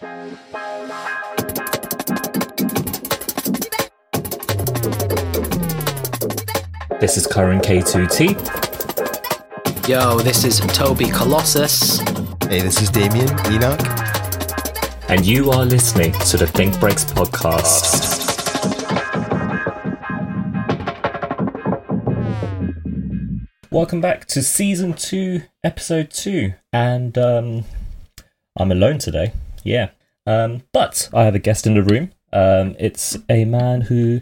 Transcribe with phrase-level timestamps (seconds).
[0.00, 0.10] This
[7.16, 8.28] is Current K2T.
[9.88, 12.00] Yo, this is Toby Colossus.
[12.48, 13.78] Hey, this is Damien Enoch.
[15.08, 18.02] And you are listening to the Think Breaks podcast.
[23.70, 26.54] Welcome back to season two, episode two.
[26.72, 27.62] And um,
[28.58, 29.34] I'm alone today.
[29.64, 29.90] Yeah.
[30.26, 32.12] Um, but I have a guest in the room.
[32.32, 34.20] Um, it's a man who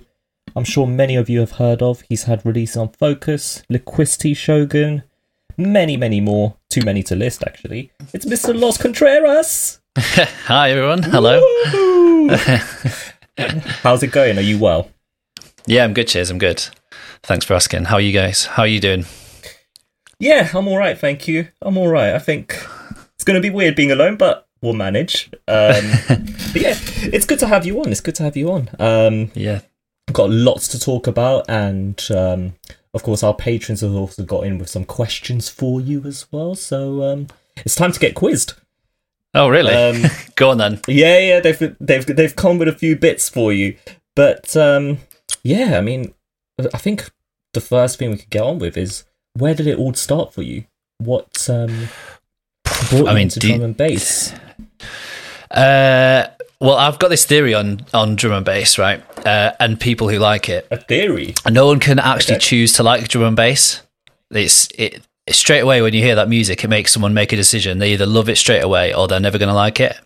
[0.54, 2.02] I'm sure many of you have heard of.
[2.02, 5.02] He's had releases on Focus, Liquicity Shogun,
[5.56, 6.56] many, many more.
[6.68, 7.92] Too many to list, actually.
[8.12, 8.58] It's Mr.
[8.58, 9.80] Loz Contreras.
[9.98, 11.02] Hi, everyone.
[11.02, 11.40] Hello.
[13.82, 14.38] How's it going?
[14.38, 14.90] Are you well?
[15.66, 16.08] Yeah, I'm good.
[16.08, 16.30] Cheers.
[16.30, 16.66] I'm good.
[17.22, 17.84] Thanks for asking.
[17.84, 18.46] How are you guys?
[18.46, 19.04] How are you doing?
[20.18, 20.98] Yeah, I'm all right.
[20.98, 21.48] Thank you.
[21.60, 22.14] I'm all right.
[22.14, 22.58] I think
[23.14, 25.30] it's going to be weird being alone, but we'll manage.
[25.48, 26.74] Um, but yeah,
[27.12, 27.90] it's good to have you on.
[27.90, 28.70] It's good to have you on.
[28.78, 29.60] Um, Yeah.
[30.12, 32.54] got lots to talk about, and um,
[32.94, 36.54] of course, our patrons have also got in with some questions for you as well.
[36.54, 37.26] So um,
[37.58, 38.54] it's time to get quizzed.
[39.34, 39.72] Oh, really?
[39.74, 40.80] Um, Go on then.
[40.86, 43.76] Yeah, yeah, they've they've they've come with a few bits for you,
[44.14, 44.98] but um,
[45.42, 46.12] yeah, I mean,
[46.74, 47.10] I think
[47.54, 50.42] the first thing we could get on with is where did it all start for
[50.42, 50.64] you?
[50.98, 51.88] What um,
[52.90, 54.34] brought I you mean, you- drum and bass?
[55.52, 56.26] Uh,
[56.60, 59.02] well, I've got this theory on on drum and bass, right?
[59.26, 60.66] Uh, and people who like it.
[60.70, 61.34] A theory.
[61.50, 62.44] No one can actually Okay.
[62.44, 63.82] choose to like drum and bass.
[64.30, 67.78] It's it straight away when you hear that music, it makes someone make a decision.
[67.78, 69.96] They either love it straight away or they're never going to like it.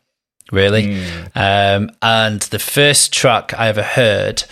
[0.52, 1.02] Really.
[1.34, 4.44] Um, and the first track I ever heard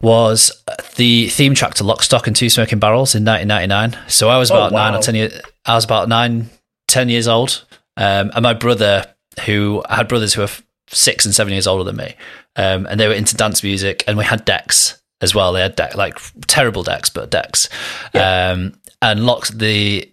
[0.00, 0.50] was
[0.96, 3.96] the theme track to Lock, Stock, and Two Smoking Barrels in 1999.
[4.10, 5.40] So I was Oh, about nine or ten years.
[5.64, 6.50] I was about nine,
[6.88, 7.64] ten years old,
[7.96, 9.06] um, and my brother,
[9.40, 10.50] who I had brothers who were
[10.88, 12.14] six and seven years older than me,
[12.56, 15.52] um, and they were into dance music, and we had decks as well.
[15.52, 17.68] They had deck like terrible decks, but decks.
[18.14, 20.08] Um, and Lock the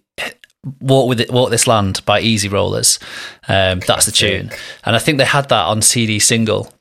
[0.80, 2.98] Walk with it, Walk This Land by E-Z Rollers.
[3.48, 4.50] Um, that's the tune,
[4.84, 6.72] and I think they had that on CD single.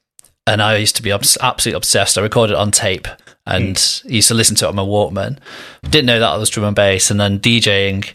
[0.47, 2.17] And I used to be obs- absolutely obsessed.
[2.17, 3.07] I recorded it on tape
[3.45, 5.37] and used to listen to it on my Walkman.
[5.83, 7.11] Didn't know that I was drum and bass.
[7.11, 8.11] And then DJing,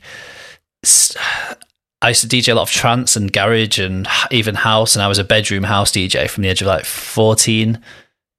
[2.04, 4.94] I used to DJ a lot of trance and garage and even house.
[4.94, 7.82] And I was a bedroom house DJ from the age of like 14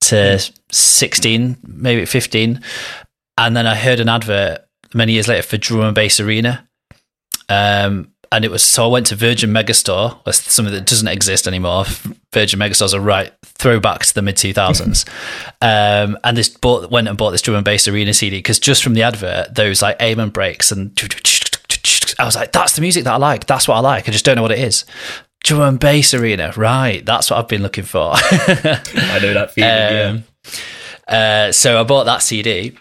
[0.01, 2.61] to 16, maybe 15.
[3.39, 4.59] And then I heard an advert
[4.93, 6.69] many years later for Drum and Bass Arena.
[7.49, 11.47] Um, and it was so I went to Virgin Megastore, that's something that doesn't exist
[11.47, 11.85] anymore.
[12.33, 15.07] Virgin Megastores are right throwback to the mid 2000s.
[15.61, 18.83] um, and this bought, went and bought this drum and bass arena CD because just
[18.83, 20.95] from the advert, those like Amen breaks and
[22.19, 23.45] I was like, that's the music that I like.
[23.45, 24.07] That's what I like.
[24.07, 24.85] I just don't know what it is.
[25.43, 27.05] Drum and bass arena, right?
[27.05, 28.11] That's what I've been looking for.
[28.15, 29.69] I know that feeling.
[29.69, 30.09] yeah.
[30.09, 30.23] Um,
[31.07, 32.77] uh, so I bought that CD.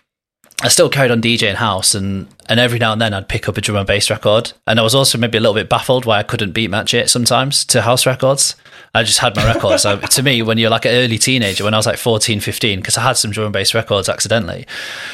[0.62, 3.58] I still carried on DJing house, and and every now and then I'd pick up
[3.58, 4.52] a drum and bass record.
[4.66, 7.10] And I was also maybe a little bit baffled why I couldn't beat match it
[7.10, 8.54] sometimes to house records.
[8.94, 9.82] I just had my records.
[9.82, 12.78] so to me, when you're like an early teenager, when I was like 14, 15,
[12.78, 14.66] because I had some drum and bass records accidentally,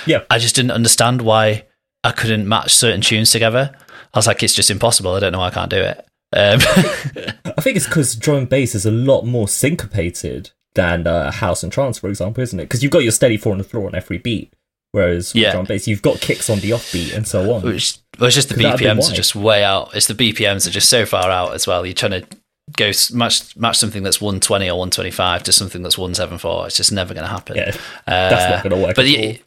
[0.06, 0.23] Yeah.
[0.31, 1.65] I just didn't understand why
[2.05, 3.75] I couldn't match certain tunes together.
[4.15, 5.15] I was like, it's just impossible.
[5.15, 5.99] I don't know why I can't do it.
[6.33, 6.61] Um,
[7.56, 11.62] I think it's because drum and bass is a lot more syncopated than uh, house
[11.62, 12.65] and trance, for example, isn't it?
[12.65, 14.53] Because you've got your steady four on the floor on every beat,
[14.93, 15.50] whereas Yeah.
[15.50, 17.62] drum and bass, you've got kicks on the offbeat and so on.
[17.62, 19.94] which well, it's just the Could that have been BPMs are just way out.
[19.94, 21.84] It's the BPMs are just so far out as well.
[21.84, 22.27] You're trying to
[22.77, 26.67] go match match something that's 120 or 125 to something that's 174.
[26.69, 27.56] It's just never going to happen.
[27.56, 29.41] Yeah, that's not gonna work But at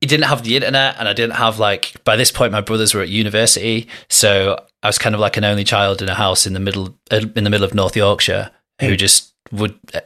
[0.00, 2.94] you, didn't have the internet, and I didn't have like by this point my brothers
[2.94, 6.46] were at university, so I was kind of like an only child in a house
[6.46, 8.50] in the middle uh, in the middle of North Yorkshire
[8.80, 8.86] Hmm.
[8.86, 10.00] who just would uh,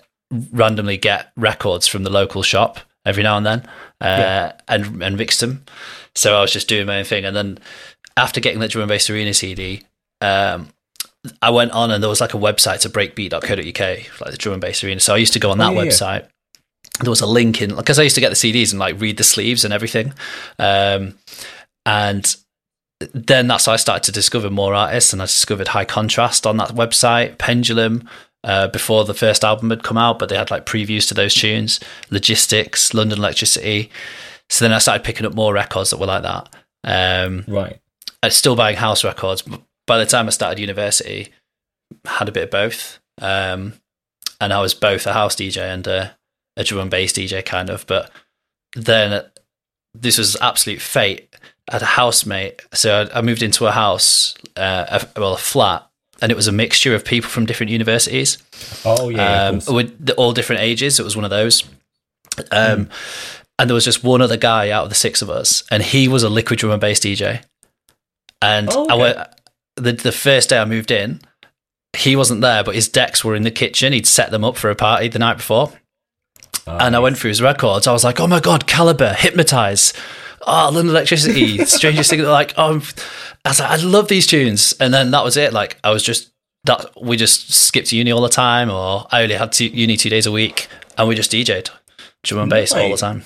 [0.52, 3.60] randomly get records from the local shop every now and then
[4.00, 4.52] uh, Yeah.
[4.68, 5.64] and and mixed them.
[6.16, 7.58] So I was just doing my own thing, and then
[8.16, 9.82] after getting the drum and bass arena CD.
[10.20, 10.68] Um,
[11.40, 14.60] I went on and there was like a website to breakbeat.co.uk, like the drum and
[14.60, 15.00] bass arena.
[15.00, 15.88] So I used to go on Oh, that yeah, yeah.
[15.90, 16.28] website.
[17.00, 19.16] There was a link in because I used to get the CDs and like read
[19.16, 20.12] the sleeves and everything.
[20.58, 21.18] Um,
[21.84, 22.36] and
[23.12, 26.56] then that's how I started to discover more artists, and I discovered High Contrast on
[26.58, 28.08] that website, Pendulum.
[28.44, 31.32] Uh, before the first album had come out, but they had like previews to those
[31.32, 31.80] tunes,
[32.10, 33.90] Logistics, London Electricity.
[34.50, 36.54] So then I started picking up more records that were like that.
[36.84, 37.80] Um, Right.
[38.22, 39.42] I was still buying house records.
[39.86, 41.32] By the time I started university,
[42.06, 42.98] I had a bit of both.
[43.18, 43.74] Um,
[44.42, 46.14] and I was both a house DJ and a,
[46.56, 47.86] a drum and bass DJ, kind of.
[47.86, 48.10] But
[48.76, 49.24] then
[49.94, 51.34] this was absolute fate.
[51.68, 52.62] I had a housemate.
[52.72, 55.88] So I, I moved into a house, uh, a, well, a flat
[56.22, 58.38] and it was a mixture of people from different universities
[58.84, 61.00] Oh yeah, um, with the, all different ages.
[61.00, 61.64] It was one of those.
[62.50, 62.88] Um,
[63.58, 66.08] And there was just one other guy out of the six of us, and he
[66.08, 67.42] was a liquid drum and bass DJ.
[68.42, 69.18] And Oh, I went
[69.76, 71.20] the the first day I moved in,
[71.96, 73.92] he wasn't there, but his decks were in the kitchen.
[73.92, 75.72] He'd set them up for a party the night before,
[76.66, 77.86] and I went through his records.
[77.86, 79.92] I was like, "Oh my god, Calibre, Hypnotize."
[80.46, 82.20] Oh, London Electricity, Strangest Thing.
[82.22, 82.74] Like, oh,
[83.46, 84.74] I was like, I love these tunes.
[84.78, 85.54] And then that was it.
[85.54, 86.32] Like, I was just,
[86.64, 90.10] that we just skipped uni all the time, or I only had two, uni two
[90.10, 90.68] days a week,
[90.98, 91.70] and we just DJ'd
[92.22, 93.22] drum and bass all the time.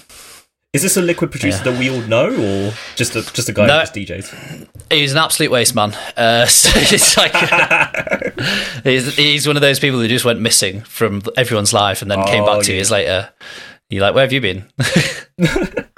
[0.75, 1.73] Is this a liquid producer Yeah.
[1.73, 3.75] that we all know, or just a just a guy No.
[3.79, 4.69] who just DJs?
[4.93, 5.95] He's an absolute waste man.
[6.17, 7.35] Uh, so it's like
[8.85, 12.23] he's, he's one of those people who just went missing from everyone's life and then
[12.27, 12.77] came Oh, back two yeah.
[12.77, 13.31] years later.
[13.89, 14.65] You're like, where have you been?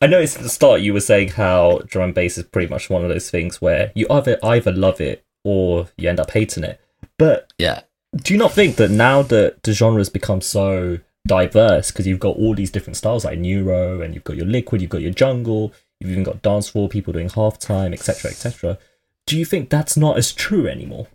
[0.00, 2.88] I noticed at the start you were saying how drum and bass is pretty much
[2.90, 6.62] one of those things where you either either love it or you end up hating
[6.64, 6.78] it.
[7.18, 7.80] But yeah,
[8.16, 12.36] do you not think that now that the genres become so diverse because you've got
[12.36, 15.72] all these different styles like neuro and you've got your liquid, you've got your jungle,
[16.00, 18.78] you've even got dance floor people doing halftime, etc., etc.
[19.26, 21.06] Do you think that's not as true anymore?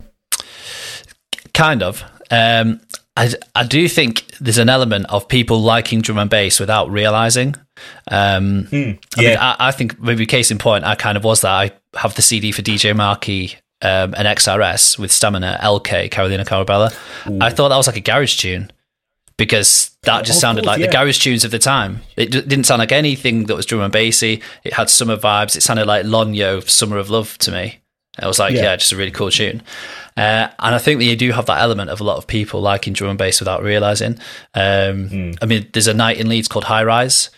[1.54, 2.04] kind of.
[2.30, 2.80] Um,
[3.16, 7.54] I, I do think there's an element of people liking drum and bass without realizing.
[8.10, 9.56] Um, I mean, yeah.
[9.58, 11.52] I, I think maybe case in point, I kind of was that.
[11.52, 16.64] I have the CD for DJ Marky um, and XRS with Stamina, LK, Carolina Carol
[16.64, 16.92] Bela.
[17.40, 18.70] I thought that was like a garage tune
[19.36, 20.86] because that just sounded course, like yeah.
[20.86, 22.00] the garage tunes of the time.
[22.16, 24.42] It d- didn't sound like anything that was drum and bassy.
[24.62, 25.56] It had summer vibes.
[25.56, 27.80] It sounded like Lonyo, Summer of Love to me.
[28.18, 28.62] I was like, Yeah.
[28.62, 29.62] yeah, just a really cool tune.
[30.16, 32.60] Uh, and I think that you do have that element of a lot of people
[32.60, 34.18] liking drum and bass without realizing.
[34.54, 35.30] Um, Hmm.
[35.42, 37.30] I mean, there's a night in Leeds called High Rise.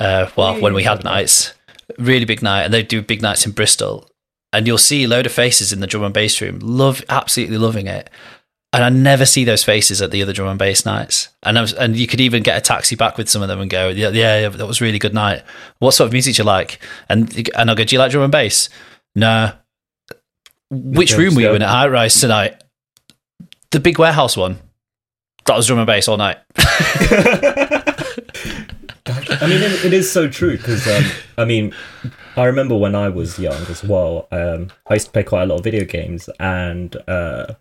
[0.00, 1.54] Uh, well, yeah, when we had nights,
[1.98, 4.10] really big night, and they do big nights in Bristol.
[4.52, 7.58] And you'll see a load of faces in the drum and bass room, love absolutely
[7.58, 8.10] loving it.
[8.72, 11.28] And I never see those faces at the other drum and bass nights.
[11.42, 13.60] And I was, and you could even get a taxi back with some of them
[13.60, 15.42] and go, yeah, yeah, yeah, that was a really good night.
[15.78, 16.80] What sort of music do you like?
[17.08, 18.68] And and I'll go, do you like drum and bass?
[19.14, 19.52] No.
[20.70, 22.62] Which room were you in at High Rise tonight?
[23.70, 24.58] The big warehouse one.
[25.46, 26.38] That was drum and bass all night.
[29.38, 31.04] I mean, it, it is so true because um,
[31.38, 31.72] I mean,
[32.36, 34.26] I remember when I was young as well.
[34.32, 37.54] Um, I used to play quite a lot of video games, and uh,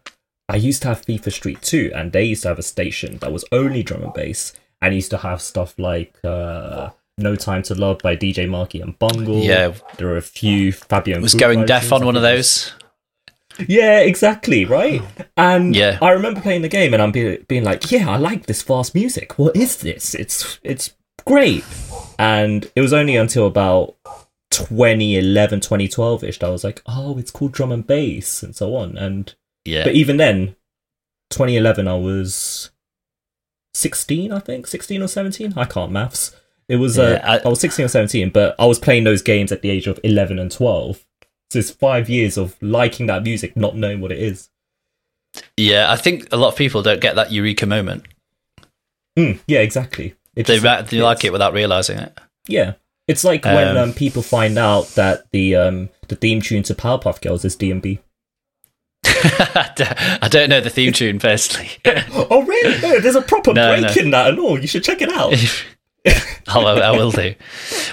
[0.48, 3.32] I used to have FIFA Street 2, and they used to have a station that
[3.32, 7.76] was only drum and bass, and used to have stuff like uh, "No Time to
[7.76, 9.40] Love" by DJ Marky and Bungle.
[9.40, 9.74] Yeah.
[9.98, 11.20] there are a few Fabio.
[11.20, 12.74] was going deaf on one of I think it was-
[13.58, 13.68] those.
[13.70, 15.02] yeah, exactly, right?
[15.38, 15.98] And Yeah.
[16.02, 18.94] I remember playing the game and I'm be- being like, yeah, I like this fast
[18.94, 19.40] music.
[19.40, 20.14] What is this?
[20.14, 20.94] It's it's
[21.26, 21.64] great.
[22.20, 23.96] And it was only until about
[24.52, 28.98] 2011, 2012ish that I was like, oh, it's called drum and bass and so on.
[28.98, 29.34] And
[29.66, 29.84] Yeah.
[29.84, 30.56] but even then,
[31.32, 32.70] 2011 I was
[33.74, 35.54] 16, I think, 16 or 17.
[35.58, 36.36] I can't maths.
[36.68, 39.52] It was uh, I- I was 16 or 17, but I was playing those games
[39.52, 41.06] at the age of 11 and 12.
[41.52, 44.50] So it's five years of liking that music, not knowing what it is.
[45.58, 48.06] yeah, I think a lot of people don't get that eureka moment.
[49.18, 50.16] Mm, yeah, exactly.
[50.36, 52.18] It They, just- they like it without realizing it.
[52.48, 52.74] Yeah,
[53.08, 56.76] it's like when Um, um, people find out that the um, the theme tune to
[56.76, 58.00] Powerpuff Girls is D&B.
[60.22, 61.70] I don't know the theme tune personally.
[62.28, 62.82] Oh, really?
[62.82, 64.02] No, there's a proper No, break no.
[64.02, 64.60] in that and all.
[64.60, 65.34] You should check it out.
[66.48, 67.34] I'll, I will do.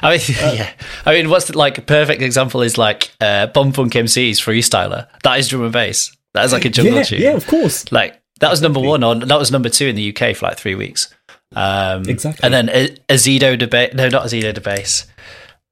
[0.02, 0.20] I mean,
[0.56, 0.70] yeah.
[1.06, 5.06] I mean, what's the, like a perfect example is like uh, Bomfunk MC's Freestyler.
[5.22, 6.14] That is drum and bass.
[6.34, 7.20] That is like a jungle yeah, tune.
[7.20, 7.90] yeah, of course.
[7.92, 10.58] Like that was number one, or that was number two in the UK for like
[10.58, 11.12] three weeks.
[11.54, 12.44] Um, Exactly.
[12.44, 13.94] And then A- Azido debate.
[13.94, 15.06] No, not Azido bass.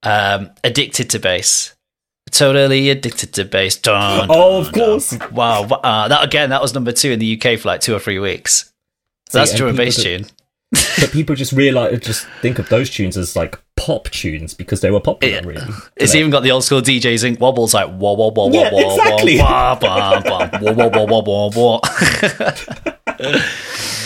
[0.03, 1.75] Um, addicted to bass.
[2.31, 3.75] Totally addicted to bass.
[3.75, 5.11] Dun, dun, oh, of course.
[5.11, 5.33] Dun.
[5.33, 5.63] Wow.
[5.63, 6.49] Uh, that again.
[6.49, 8.71] That was number two in the UK for like two or three weeks.
[9.29, 10.25] So that's true drum bass tune.
[10.71, 14.91] but people just realize, just think of those tunes as like pop tunes because they
[14.91, 15.37] were popular.
[15.37, 18.49] It, really, it's even got the old school DJ zinc wobbles like wah wah wah
[18.49, 19.39] yeah, wah wah exactly.
[19.39, 20.21] wah wah
[20.61, 21.79] wah wah wah wah wah.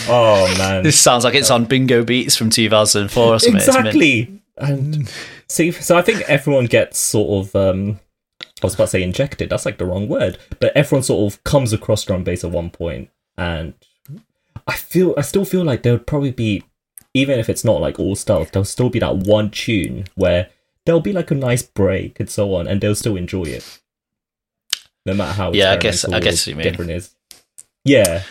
[0.08, 3.56] oh man, this sounds like it's on Bingo Beats from 2004 or something.
[3.56, 4.40] Exactly.
[4.56, 5.12] And
[5.48, 8.00] see, so I think everyone gets sort of um,
[8.62, 9.50] I was about to say injected.
[9.50, 12.70] That's like the wrong word, but everyone sort of comes across drum bass at one
[12.70, 13.74] point, and
[14.66, 16.62] I feel, I still feel like there would probably be,
[17.14, 20.48] even if it's not like all styles, there'll still be that one tune where
[20.86, 23.80] there'll be like a nice break and so on, and they'll still enjoy it,
[25.04, 26.64] no matter how Yeah, I guess- I guess what you mean.
[26.70, 27.14] different is.
[27.84, 28.22] Yeah,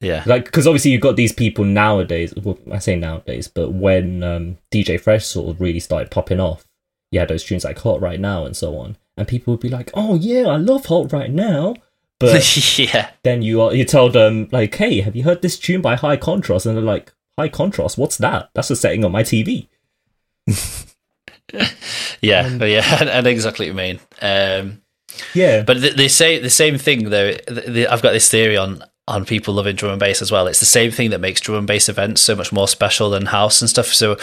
[0.00, 0.22] Yeah.
[0.26, 4.58] like because obviously you've got these people nowadays well, i say nowadays but when um,
[4.72, 6.64] dj fresh sort of really started popping off
[7.12, 9.68] you had those tunes like hot right now and so on and people would be
[9.68, 11.74] like oh yeah i love hot right now
[12.18, 15.82] But yeah, then you are, you tell them like, "Hey, have you heard this tune
[15.82, 17.98] by High Contrast?" And they're like, "High Contrast?
[17.98, 18.50] What's that?
[18.54, 19.66] That's a setting on my TV."
[22.20, 24.00] yeah, yeah, I know exactly what you mean.
[24.20, 24.82] Um,
[25.34, 27.32] Yeah, But th- they say the same thing though.
[27.32, 30.46] Th- th- I've got this theory on on people loving drum and bass as well.
[30.46, 33.26] It's the same thing that makes drum and bass events so much more special than
[33.26, 33.88] house and stuff.
[33.88, 34.16] So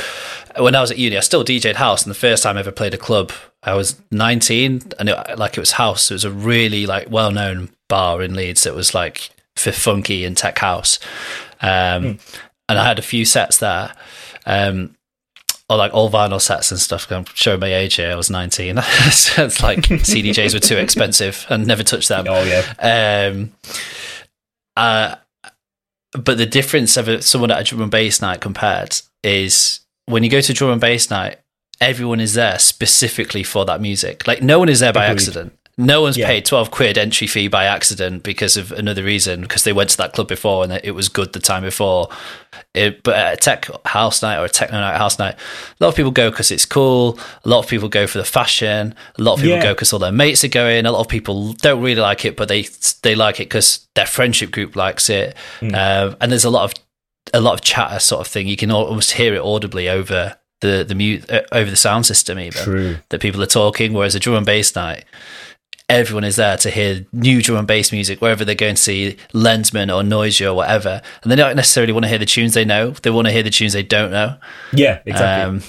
[0.58, 2.72] when I was at uni, I still DJ'd house, and the first time I ever
[2.72, 3.32] played a club,
[3.62, 6.10] I was 19, and it, like it was house.
[6.10, 8.66] It was a really like well known bar in Leeds.
[8.66, 10.98] It was like for funky and tech house,
[11.62, 12.20] um,
[12.70, 13.94] and I had a few sets there.
[14.46, 14.96] Um,
[15.70, 17.12] or like all vinyl sets and stuff.
[17.12, 18.12] I'm showing my age here.
[18.12, 18.82] I was 19.
[19.12, 22.26] so it's like CDJs were too expensive and never touched them.
[22.28, 23.52] oh yeah, Um,
[24.80, 25.16] uh,
[26.14, 30.24] but the difference of a, someone at a drum and bass night compared is when
[30.24, 31.40] you go to drum and bass night,
[31.82, 34.26] everyone is there specifically for that music.
[34.26, 35.16] Like no one is there by Agreed.
[35.16, 35.59] accident.
[35.80, 36.28] No one's Yeah.
[36.28, 39.98] paid 12 quid entry fee by accident because of another reason, because they went to
[39.98, 42.10] that club before and it was good the time before.
[42.74, 45.88] It, but at a tech house night or a techno night house night, a lot
[45.90, 47.18] of people go because it's cool.
[47.46, 48.94] A lot of people go for the fashion.
[49.18, 49.64] A lot of people Yeah.
[49.64, 50.86] go because all their mates are going.
[50.86, 52.68] A lot of people don't really like it, but they
[53.02, 55.36] they like it because their friendship group likes it.
[55.62, 55.74] Mm.
[56.10, 56.74] Um, and there's a lot of
[57.34, 58.48] a lot of chatter sort of thing.
[58.48, 62.38] You can almost hear it audibly over the the mu- uh, over the sound system
[62.40, 62.98] even true.
[63.10, 63.94] that people are talking.
[63.94, 65.06] Whereas a drum and bass night,
[65.90, 69.18] everyone is there to hear new drum and bass music wherever they're going to see
[69.34, 72.66] Lenzman or Noisy or whatever, and they don't necessarily want to hear the tunes they
[72.66, 72.92] know.
[72.92, 74.38] They want to hear the tunes they don't know,
[74.72, 75.58] Yeah, exactly.
[75.58, 75.64] um,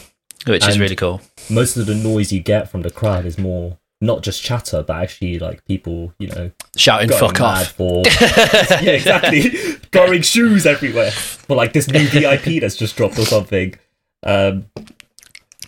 [0.46, 1.20] which is really cool.
[1.48, 4.96] Most of the noise you get from the crowd is more not just chatter, but
[4.96, 9.42] actually like people, you know, Shouting "fuck off." for yeah, exactly,
[9.92, 13.74] throwing shoes everywhere for like this new VIP that's just dropped or something.
[14.22, 14.66] Um,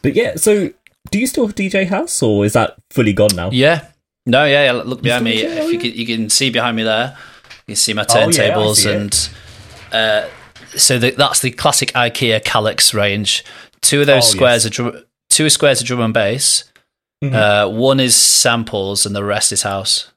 [0.02, 0.71] but yeah, so
[1.11, 3.50] do you still have DJ house or is that fully gone now?
[3.50, 3.87] Yeah.
[4.26, 4.73] No, yeah, yeah.
[4.73, 5.38] Look behind me.
[5.43, 7.17] If you can, you can see behind me there.
[7.67, 9.31] You can see my Oh, yeah, turntables and
[9.93, 10.29] uh,
[10.76, 13.45] so the, that's the classic IKEA Kallax range.
[13.81, 14.67] Two of those Oh, squares yes.
[14.67, 16.64] are drum, two squares are drum and bass.
[17.23, 17.35] Mhm.
[17.35, 20.09] Uh, one is samples and the rest is house.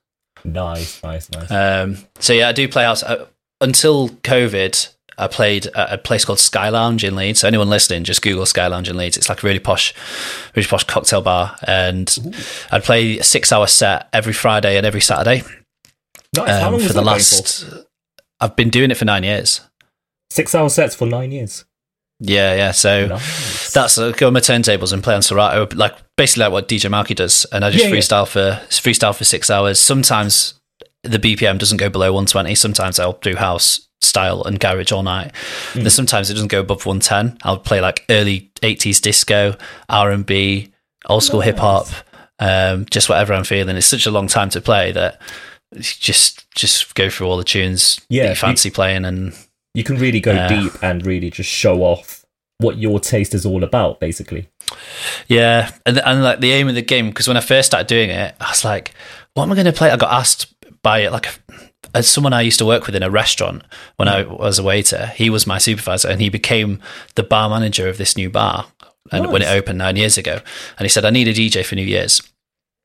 [0.44, 1.52] Nice, nice, nice.
[1.52, 3.02] Um, so yeah, I do play house.
[3.04, 3.26] Uh,
[3.62, 7.40] until COVID, I played at a place called Sky Lounge in Leeds.
[7.40, 9.18] So anyone listening, just Google Sky Lounge in Leeds.
[9.18, 9.94] It's like a really posh,
[10.56, 12.14] really posh cocktail bar, and
[12.72, 15.44] I'd play a six-hour set every Friday and every Saturday
[16.36, 16.62] nice.
[16.62, 17.66] How um, long for the last.
[18.40, 19.62] I've been doing it for nine years.
[20.30, 21.66] Six hour sets for nine years.
[22.20, 22.72] Yeah, yeah.
[22.72, 23.74] So Nice.
[23.74, 26.90] that's uh, go on my turntables and play on Serato, like basically like what DJ
[26.90, 27.96] Marky does, and I just Yeah, yeah.
[27.98, 29.80] freestyle for freestyle for six hours.
[29.80, 30.54] Sometimes
[31.06, 32.56] the BPM doesn't go below 120.
[32.56, 35.32] Sometimes I'll do house style and garage all night.
[35.74, 37.38] Then sometimes it doesn't go above 110.
[37.44, 39.56] I'll play like early 80s disco,
[39.90, 40.72] R and B,
[41.08, 41.88] old school hip hop,
[42.40, 43.76] um, just whatever I'm feeling.
[43.78, 45.22] It's such a long time to play that
[45.74, 49.34] you just just go through all the tunes Yeah, you- you fancy playing and
[49.74, 52.24] you can really go Uh, deep and really just show off
[52.60, 54.48] what your taste is all about, basically.
[55.28, 58.10] Yeah, and and like the aim of the game because when I first started doing
[58.10, 58.94] it, I was like,
[59.34, 60.55] "What am I going to play?" I got asked
[60.86, 61.40] by like
[61.96, 63.64] as someone I used to work with in a restaurant
[63.96, 65.08] when I was a waiter.
[65.16, 66.80] He was my supervisor, and he became
[67.16, 68.68] the bar manager of this new bar.
[69.12, 70.42] And when it opened nine years ago,
[70.78, 72.22] and he said, "I need a DJ for New Year's."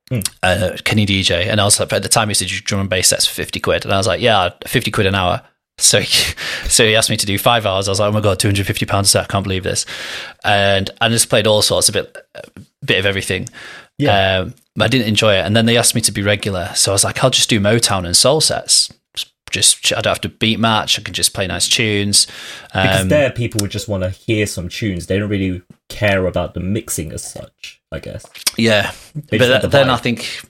[0.08, 0.20] Hmm.
[0.42, 1.46] Uh, can you DJ?
[1.46, 3.26] And I was like, at the time, he used to do drum and bass sets
[3.26, 5.42] for fifty quid, and I was like, "Yeah, fifty quid an hour."
[5.80, 6.34] So, he,
[6.68, 7.88] so he asked me to do five hours.
[7.88, 9.24] I was like, "Oh my god, two hundred fifty pounds a set!
[9.24, 9.86] I can't believe this."
[10.44, 12.14] And I just played all sorts of bit,
[12.84, 13.48] bit of everything.
[13.96, 14.40] Yeah.
[14.40, 16.70] Um, I didn't enjoy it, and then they asked me to be regular.
[16.74, 18.92] So I was like, "I'll just do Motown and soul sets.
[19.50, 20.98] Just I don't have to beat match.
[20.98, 22.26] I can just play nice tunes."
[22.72, 25.06] Because Um, there, people would just want to hear some tunes.
[25.06, 28.24] They don't really care about the mixing as such, I guess.
[28.56, 28.92] Yeah,
[29.28, 29.90] They but th- the then.
[29.90, 30.40] I think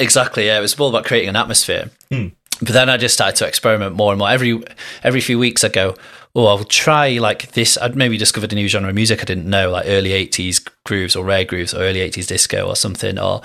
[0.00, 0.46] exactly.
[0.46, 1.90] Yeah, it was all about creating an atmosphere.
[2.10, 2.28] Hmm.
[2.60, 4.30] But then I just started to experiment more and more.
[4.30, 4.62] Every
[5.04, 5.94] every few weeks, I go,
[6.36, 9.50] "Oh, I'll try like this." I'd maybe discovered a new genre of music I didn't
[9.50, 13.42] know, like early '80s grooves or rare grooves or early '80s disco or something, or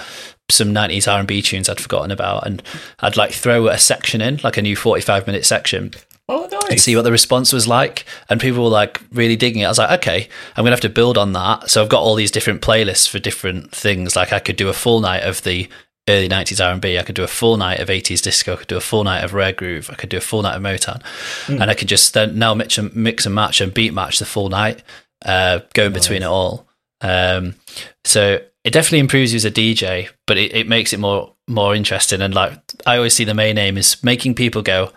[0.49, 2.61] some '90s R&B tunes I'd forgotten about, and
[2.99, 5.91] I'd like throw a section in, like a new 45 minute section,
[6.33, 8.05] Oh, and see what the response was like.
[8.29, 9.65] And people were like really digging it.
[9.65, 11.69] I was like, okay, I'm gonna have to build on that.
[11.69, 14.15] So I've got all these different playlists for different things.
[14.15, 15.67] Like I could do a full night of the
[16.07, 16.97] early 90s R&B.
[16.97, 18.53] I could do a full night of 80s disco.
[18.53, 19.89] I could do a full night of rare groove.
[19.91, 21.01] I could do a full night of Motown.
[21.47, 24.25] And I could just then now mix and, mix and match and beat match the
[24.25, 24.81] full night,
[25.25, 26.67] uh, going between it all.
[27.01, 27.55] Um,
[28.03, 31.75] so it definitely improves you as a DJ, but it, it makes it more more
[31.75, 32.21] interesting.
[32.21, 32.53] And like
[32.85, 34.91] I always see the main aim is making people go,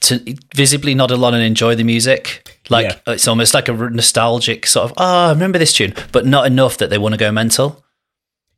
[0.00, 2.58] to visibly nod along and enjoy the music.
[2.68, 3.12] Like Yeah.
[3.14, 6.78] it's almost like a nostalgic sort of, oh, I remember this tune, but not enough
[6.78, 7.84] that they want to go mental.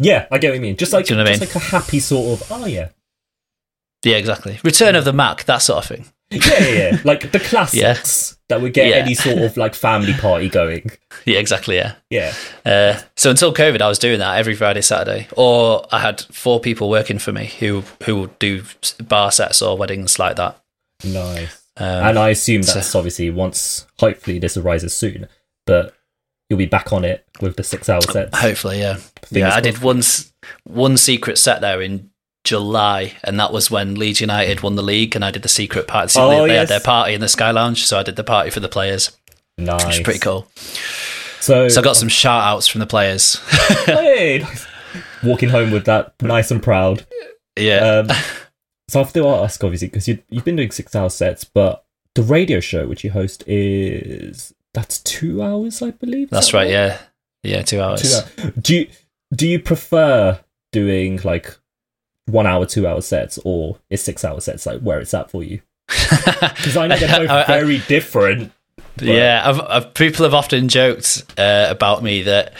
[0.02, 0.76] Yeah, I get what you mean.
[0.76, 1.40] Just like, you know what I mean?
[1.40, 2.88] like a happy sort of, oh yeah.
[4.04, 4.59] Yeah, exactly.
[4.64, 6.06] Return of the Mac, that sort of thing.
[6.30, 6.99] Yeah, yeah, yeah.
[7.04, 8.97] like the classics that would get Yeah.
[8.97, 10.90] any sort of like family party going.
[11.25, 11.76] Yeah, exactly.
[11.76, 11.94] Yeah.
[12.11, 12.35] Yeah.
[12.66, 16.59] Uh, so until COVID, I was doing that every Friday, Saturday, or I had four
[16.59, 18.64] people working for me who who would do
[19.04, 20.61] bar sets or weddings like that.
[21.04, 21.62] Nice.
[21.76, 25.28] Um, and I assume so- that's obviously once, hopefully, this arises soon,
[25.64, 25.94] but
[26.50, 28.38] you'll be back on it with the six hour sets.
[28.38, 28.96] hopefully, yeah,
[29.30, 29.54] yeah.
[29.54, 30.00] I did one
[30.64, 32.11] one secret set there in
[32.44, 35.87] July, and that was when Leeds United won the league, and I did the secret
[35.87, 36.18] party.
[36.18, 36.61] Oh, they yes.
[36.61, 39.16] had their party in the Sky Lounge, so I did the party for the players,
[39.58, 39.84] Nice.
[39.84, 40.46] which is pretty cool.
[41.40, 43.37] So, So I got some shout outs from the players.
[43.87, 44.66] hey, nice.
[45.22, 47.04] walking home with that nice and proud.
[47.58, 48.08] yeah, Um,
[48.88, 51.84] so I have to ask, obviously, because you, you've been doing six hour sets, but
[52.14, 56.30] the radio show which you host is that's two hours, I believe.
[56.30, 56.70] that's that right.
[56.70, 56.99] Yeah,
[57.42, 58.02] yeah, two hours.
[58.02, 58.52] Two hours.
[58.61, 58.88] Do you
[59.34, 60.40] do you prefer
[60.72, 61.56] doing like
[62.26, 65.42] one hour, two hour sets, or is six hour sets like where it's at for
[65.42, 65.61] you?
[65.88, 68.52] Because I know they're both I- I- very different.
[68.96, 72.52] but- Yeah, I've, I've, people have often joked uh, about me that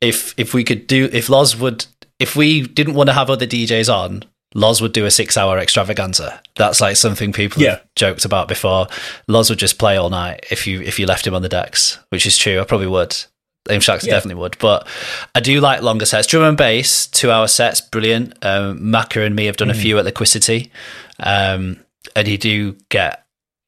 [0.00, 1.86] if if we could do if Loz would
[2.18, 5.58] if we didn't want to have other DJs on, Loz would do a six hour
[5.58, 6.40] extravaganza.
[6.56, 7.70] That's like something people Yeah.
[7.70, 8.86] have joked about before.
[9.26, 11.98] Loz would just play all night if you if you left him on the decks,
[12.10, 12.60] which is true.
[12.60, 13.16] I probably would.
[13.70, 14.14] Aim Shacks Yeah.
[14.14, 14.86] definitely would, but
[15.34, 16.26] I do like longer sets.
[16.26, 18.34] Drum and bass, two hour sets, brilliant.
[18.44, 20.70] Um, Maka and me have done a few at Liquicity,
[21.20, 21.78] um,
[22.16, 23.24] and you do get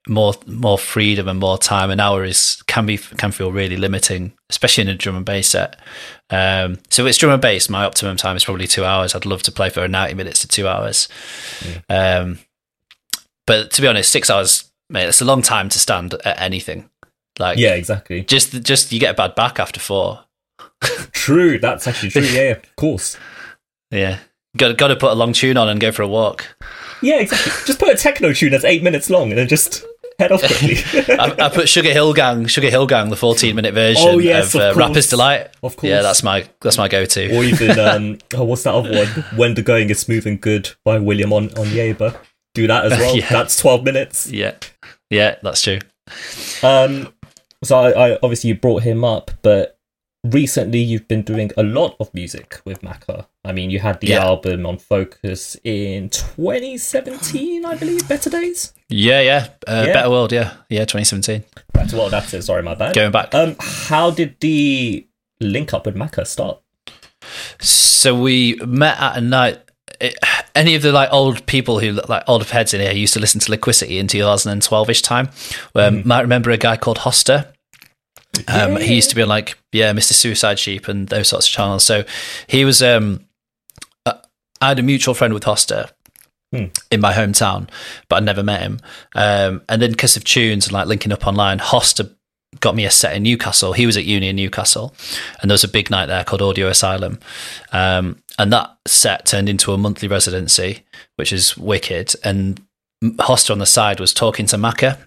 [0.09, 1.91] more more freedom and more time.
[1.91, 5.49] An hour is can be can feel really limiting, especially in a drum and bass
[5.51, 5.77] set.
[6.31, 7.69] Um, so it's drum and bass.
[7.69, 9.15] My optimum time is probably two hours.
[9.15, 11.09] I'd love to play for ninety minutes to two hours.
[11.91, 12.39] Um,
[13.47, 16.90] but to be honest, six hours, mate, it's a long time to stand at anything.
[17.41, 18.23] Like Yeah, exactly.
[18.23, 20.21] just just you get a bad back after four.
[21.13, 21.59] True.
[21.59, 22.23] That's actually true.
[22.23, 23.17] Yeah, of course.
[23.91, 24.19] Yeah,
[24.57, 26.47] got got to put a long tune on and go for a walk.
[27.03, 27.53] Yeah, exactly.
[27.67, 29.85] Just put a techno tune that's eight minutes long and then just
[30.19, 30.77] head off quickly.
[31.19, 34.55] I, I put Sugar Hill Gang, Sugar Hill Gang, the fourteen minute version Oh, yes,
[34.55, 35.09] of, of uh, Rapper's.
[35.09, 35.49] Delight.
[35.63, 35.89] Of course.
[35.91, 37.37] Yeah, that's my that's my go to.
[37.37, 39.09] or even um, oh, what's that other one?
[39.37, 42.17] When the going is smooth and good by William on on Yaber.
[42.55, 43.17] Do that as well.
[43.17, 43.29] Yeah.
[43.29, 44.31] That's twelve minutes.
[44.31, 44.55] Yeah,
[45.11, 45.79] yeah, that's true.
[46.63, 47.13] Um,
[47.63, 49.77] so I, I obviously you brought him up, but
[50.25, 53.27] recently you've been doing a lot of music with Maka.
[53.45, 54.25] I mean, you had the Yeah.
[54.25, 58.07] album on Focus in 2017, I believe.
[58.09, 58.73] Better Days.
[58.89, 59.93] Yeah, yeah, uh, Yeah.
[59.95, 60.33] Better World.
[60.33, 61.45] Yeah, yeah, 2017.
[61.73, 62.43] That's well, that's it.
[62.43, 62.95] Sorry, my bad.
[62.95, 63.35] Going back.
[63.35, 65.07] Um, how did the
[65.41, 66.61] link up with Maka start?
[67.61, 69.61] So we met at a night.
[70.01, 70.17] It,
[70.55, 73.41] any of the like old people who like old heads in here used to listen
[73.41, 75.29] to Liquicity in 2012ish time.
[75.75, 77.53] Um, Might remember a guy called Hoster.
[78.49, 80.13] Um, He used to be on like yeah, Mr.
[80.13, 81.85] Suicide Sheep and those sorts of channels.
[81.85, 82.05] So
[82.47, 82.83] he was.
[82.83, 83.27] Um,
[84.07, 84.15] uh,
[84.61, 85.91] I had a mutual friend with Hoster
[86.53, 86.65] Hmm.
[86.91, 87.69] in my hometown,
[88.09, 88.81] but I never met him.
[89.15, 92.13] Um, and then because of tunes and like linking up online, Hoster
[92.59, 93.73] got me a set in Newcastle.
[93.73, 94.93] He was at uni in Newcastle,
[95.41, 97.21] and there was a big night there called Audio Asylum.
[97.71, 100.83] Um, and that set turned into a monthly residency,
[101.17, 102.15] which is wicked.
[102.25, 102.59] And
[103.05, 104.99] Hoster on the side was talking to Maka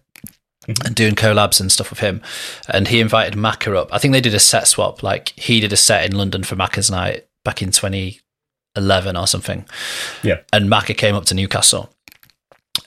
[0.67, 2.21] and doing collabs and stuff with him.
[2.69, 3.91] And he invited Maka up.
[3.91, 5.01] I think they did a set swap.
[5.01, 9.65] Like he did a set in London for Maka's night back in 2011 or something.
[10.21, 10.41] Yeah.
[10.53, 11.91] And Maka came up to Newcastle.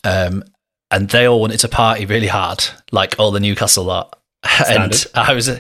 [0.05, 0.45] Um,
[0.93, 4.21] and they all wanted to party really hard, like all the Newcastle lot.
[4.69, 5.51] And I was,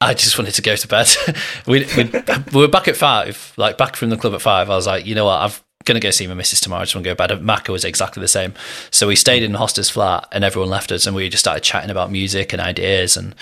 [0.00, 1.08] I just wanted to go to bed.
[1.66, 2.04] we, we,
[2.52, 4.70] we were back at five, like back from the club at five.
[4.70, 5.50] I was like, you know what, I'm
[5.84, 6.82] gonna go see my missus tomorrow.
[6.82, 7.30] I just want to go to bed.
[7.30, 8.54] And Maka was exactly the same.
[8.90, 11.90] So we stayed in Hoster's flat, and everyone left us, and we just started chatting
[11.90, 13.16] about music and ideas.
[13.16, 13.34] And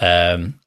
[0.00, 0.60] um,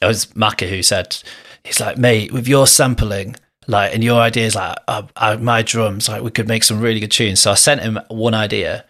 [0.00, 1.16] it was Maka who said,
[1.64, 3.36] he's like, mate, with your sampling.
[3.68, 6.98] Like and your ideas, like uh, uh, my drums, like we could make some really
[6.98, 7.38] good tunes.
[7.38, 8.84] So I sent him one idea,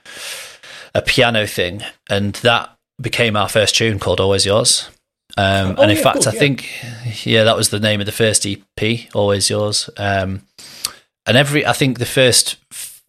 [0.94, 4.88] a piano thing, and that became our first tune called "Always Yours."
[5.36, 6.38] Um, Oh, and in yeah, fact, course, I yeah.
[6.38, 10.42] think, yeah, that was the name of the first EP, "Always Yours." Um,
[11.26, 13.02] and every, I think the first f-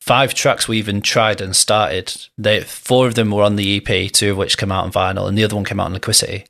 [0.00, 4.10] five tracks we even tried and started, they four of them were on the EP,
[4.12, 6.46] two of which came out on vinyl, and the other one came out on Liquicity.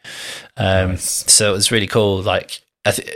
[0.56, 1.24] Um, Nice.
[1.32, 2.22] So it was really cool.
[2.22, 3.10] Like, I th-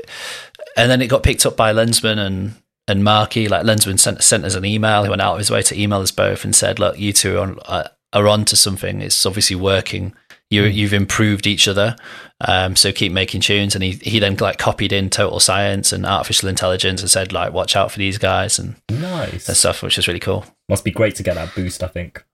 [0.77, 2.55] and then it got picked up by Lenzman and
[2.89, 3.49] and Marky.
[3.49, 5.05] Like Lenzman sent sent us an email.
[5.05, 7.37] He went out of his way to email us both and said, "Look, you two
[7.37, 9.01] are on, uh, are onto something.
[9.01, 10.15] It's obviously working.
[10.51, 11.95] You you've improved each other.
[12.41, 16.05] Um, so keep making tunes." And he he then like copied in Total Science and
[16.05, 19.49] Artificial Intelligence and said like, "Watch out for these guys and Nice.
[19.49, 20.45] and stuff," which is really cool.
[20.69, 21.83] Must be great to get that boost.
[21.85, 22.25] I think.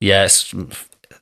[0.00, 0.54] Yes,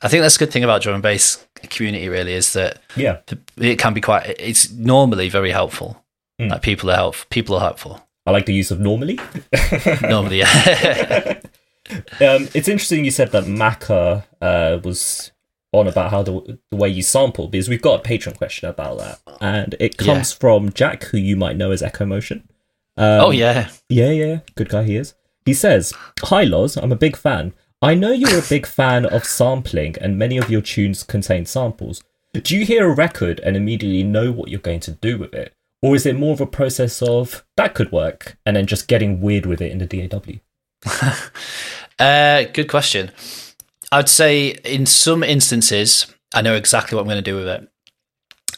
[0.02, 2.08] I think that's a good thing about drum and bass community.
[2.08, 3.18] Really, is that Yeah.
[3.58, 4.36] it can be quite.
[4.38, 6.04] It's normally very helpful.
[6.40, 6.50] Mm.
[6.50, 7.26] Like people are helpful.
[7.30, 8.06] People are helpful.
[8.26, 9.18] I like the use of normally.
[10.02, 11.40] Normally, yeah.
[11.90, 15.32] Um, it's interesting you said that Maka uh, was
[15.72, 18.98] on about how the, the way you sample because we've got a Patreon question about
[18.98, 20.14] that, and it Yeah.
[20.14, 22.48] comes from Jack, who you might know as Echo Motion.
[22.96, 23.70] Um, oh yeah.
[23.88, 25.14] Yeah, yeah, good guy he is.
[25.46, 25.92] He says,
[26.24, 27.52] Hi Loz, I'm a big fan.
[27.80, 32.04] I know you're a big fan of sampling and many of your tunes contain samples.
[32.32, 35.52] Do you hear a record and immediately know what you're going to do with it?
[35.80, 39.20] Or is it more of a process of that could work and then just getting
[39.20, 40.38] weird with it in the DAW?
[41.98, 43.12] Uh, good question.
[43.92, 47.68] I'd say in some instances, I know exactly what I'm going to do with it.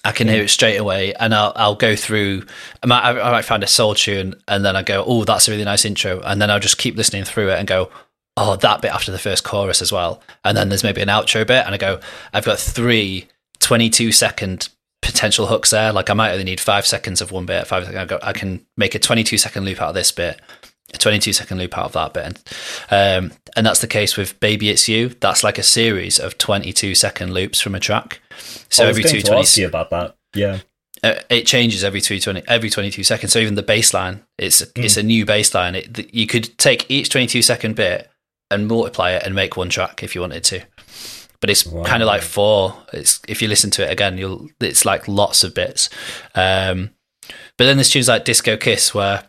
[0.02, 2.44] I can hear it straight away, and I'll I'll go through.
[2.82, 5.50] I might, I might find a soul tune, and then I go, "Oh, that's a
[5.50, 7.90] really nice intro," and then I'll just keep listening through it and go,
[8.36, 11.46] "Oh, that bit after the first chorus as well." And then there's maybe an outro
[11.46, 12.00] bit, and I go,
[12.32, 13.28] "I've got three
[13.60, 14.68] 22 second
[15.02, 15.92] potential hooks there.
[15.92, 17.66] Like I might only need five seconds of one bit.
[17.66, 17.94] Five.
[17.94, 20.40] I go, I can make a 22 second loop out of this bit,
[20.92, 22.54] a 22 second loop out of that bit.
[22.90, 25.08] Um, and that's the case with Baby It's You.
[25.20, 28.20] That's like a series of 22 second loops from a track.
[28.68, 30.16] So I every going two to twenty, ask you about that.
[30.34, 30.58] Yeah.
[31.02, 33.32] uh, it changes every two twenty, every 22 seconds.
[33.32, 35.74] So even the bass line, it's it's a new baseline.
[35.74, 38.10] It, you could take each 22 second bit
[38.50, 40.62] and multiply it and make one track if you wanted to.
[41.40, 42.74] But it's kind of like four.
[42.92, 45.90] It's if you listen to it again, you'll it's like lots of bits.
[46.34, 46.90] Um,
[47.56, 49.24] but then there's tunes like Disco Kiss where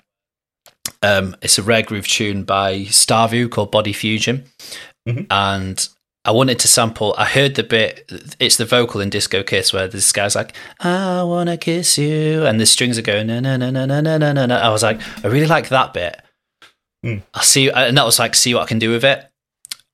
[1.02, 4.46] um, it's a rare groove tune by Starview called Body Fusion,
[5.08, 5.28] Mhm.
[5.30, 5.88] and
[6.28, 7.14] I wanted to sample.
[7.18, 8.10] I heard the bit.
[8.40, 12.60] It's the vocal in Disco Kiss where this guy's like, "I wanna kiss you," and
[12.60, 14.46] the strings are going na na na na na na na na.
[14.48, 14.56] na.
[14.58, 16.20] I was like, I really like that bit.
[17.06, 17.22] Mm.
[17.36, 19.28] I'll see, and that was like, see what I can do with it.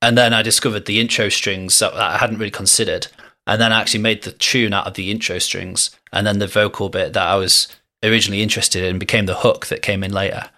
[0.00, 3.08] And then I discovered the intro strings that I hadn't really considered,
[3.46, 6.46] and then I actually made the tune out of the intro strings, and then the
[6.46, 7.68] vocal bit that I was
[8.02, 10.48] originally interested in became the hook that came in later.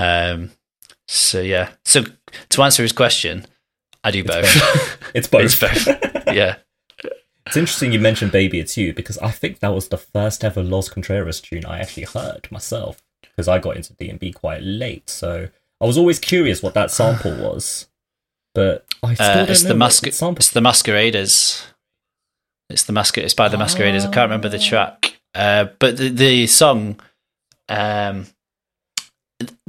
[0.00, 0.50] Um,
[1.08, 1.70] so yeah.
[1.84, 2.04] So
[2.50, 3.46] to answer his question,
[4.02, 4.46] I do both.
[5.14, 5.42] It's both.
[5.42, 5.86] it's both.
[6.32, 6.56] yeah.
[7.46, 10.62] It's interesting you mentioned Baby It's You because I think that was the first ever
[10.62, 15.10] Loz Contreras tune I actually heard myself because I got into D&B quite late.
[15.10, 15.48] So
[15.80, 17.88] I was always curious what that sample was.
[18.54, 20.36] But I still Uh, don't it's know the the sample.
[20.38, 21.66] It's the Masqueraders.
[22.68, 23.24] It's the masquerade.
[23.24, 24.04] It's by the Masqueraders.
[24.04, 27.00] I can't remember the track, uh, but the the song.
[27.68, 28.26] Um,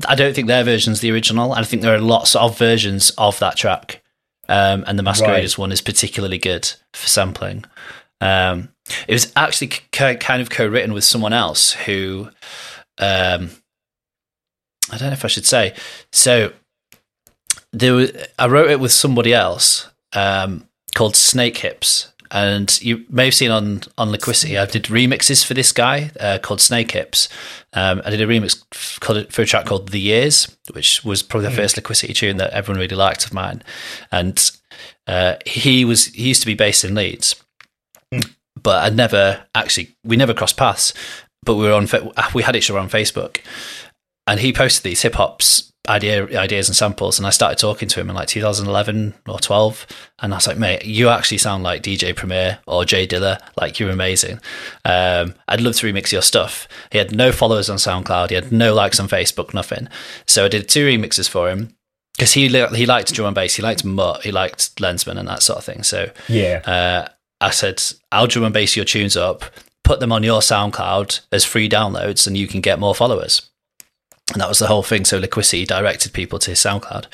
[0.08, 1.54] I don't think their version's the original.
[1.54, 4.02] I think there are lots of versions of that track,
[4.50, 7.66] um, and the Masqueraders one is particularly good for sampling.
[8.20, 8.70] Um,
[9.08, 12.30] it was actually kind of co-written with someone else who,
[13.00, 13.52] um,
[14.92, 15.74] I don't know if I should say.
[16.12, 16.52] So
[17.72, 23.34] there was, I wrote it with somebody else um, called Snakehips, and you may have
[23.34, 24.60] seen on on Liquicity.
[24.60, 27.28] I did remixes for this guy uh, called Snakehips.
[27.74, 31.50] Um, I did a remix called, for a track called "The Years," which was probably
[31.50, 33.62] the first Liquicity tune that everyone really liked of mine.
[34.12, 34.52] And
[35.08, 37.36] uh, he was he used to be based in Leeds,
[38.62, 40.94] but I never actually we never crossed paths.
[41.44, 41.88] But we were on
[42.34, 43.39] we had each other on Facebook,
[44.26, 48.00] and he posted these hip hops idea ideas and samples and I started talking to
[48.00, 49.88] him in like 2011 or 12
[50.20, 53.80] and I was like mate you actually sound like DJ Premier or Jay Dilla like
[53.80, 54.39] you're amazing.
[54.86, 56.67] Um, I'd love to remix your stuff.
[56.91, 58.30] He had no followers on SoundCloud.
[58.30, 59.88] He had no likes on Facebook nothing.
[60.28, 61.76] So I did two remixes for him
[62.15, 65.28] because he li- he liked drum and bass he liked Mutt he liked Lenzman and
[65.28, 65.82] that sort of thing.
[65.82, 66.62] So Yeah.
[66.65, 67.08] uh,
[67.44, 69.44] I said, I'll drum and bass your tunes up,
[69.84, 73.50] put them on your SoundCloud as free downloads, and you can get more followers.
[74.32, 75.06] And that was the whole thing.
[75.06, 77.06] So Liquicity directed people to his SoundCloud.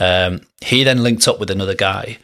[0.00, 2.18] Um, he then linked up with another guy,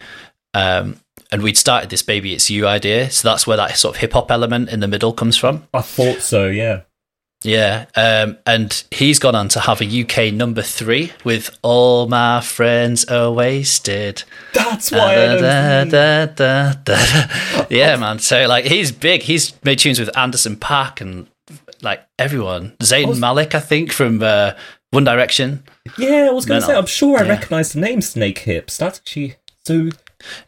[0.54, 3.10] um, and we'd started this "Baby It's You" idea.
[3.10, 5.66] So that's where that sort of hip hop element in the middle comes from.
[5.72, 6.82] I thought so, yeah.
[7.44, 12.40] Yeah, um, and he's gone on to have a UK number three with "All My
[12.40, 15.84] Friends Are Wasted." That's why I know.
[15.90, 17.66] Da, da, da, da.
[17.70, 18.18] yeah, man.
[18.18, 19.22] So like he's big.
[19.22, 21.26] He's made tunes with Anderson .Paak and
[21.84, 22.76] like everyone.
[22.82, 24.52] Zayn Malik, I think, from uh,
[24.90, 25.62] One Direction.
[25.98, 27.28] Yeah, I was going to say, I'm sure I Yeah.
[27.30, 28.76] recognise the name Snakehips.
[28.78, 29.36] That's actually.
[29.66, 29.90] So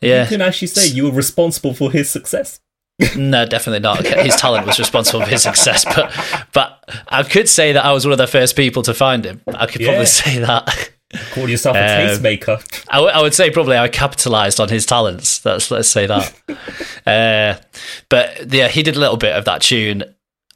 [0.01, 2.61] Yeah, you can actually say you were responsible for his success.
[3.16, 4.05] no, definitely not.
[4.07, 6.11] His talent was responsible for his success, but
[6.55, 9.42] but I could say that I was one of the first people to find him.
[9.46, 9.88] I could Yeah.
[9.88, 10.90] probably say that.
[11.33, 12.83] Call yourself a Um, tastemaker.
[12.88, 15.38] I, w- I would say probably I capitalized on his talents.
[15.40, 16.33] That's let's say that.
[17.07, 17.61] uh,
[18.09, 20.03] but yeah, he did a little bit of that tune.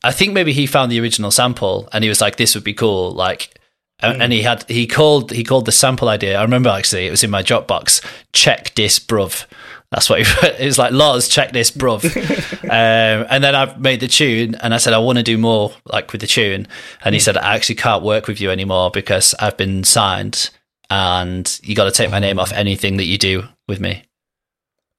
[0.03, 2.75] I think maybe he found the original sample and he was like, "This would be
[2.75, 3.59] cool." Like,
[4.01, 6.39] and- and he had he called he called the sample idea.
[6.39, 8.03] I remember actually it was in my Dropbox.
[8.33, 9.45] Check this, bruv.
[9.91, 10.93] That's what he it was like.
[10.93, 12.05] Loz, check this, bruv.
[12.65, 15.73] um, and then I made the tune, and I said I want to do more,
[15.85, 16.67] like with the tune.
[17.05, 20.51] And he said I actually can't work with you anymore because I've been signed,
[20.89, 24.05] and you got to take my name off anything that you do with me.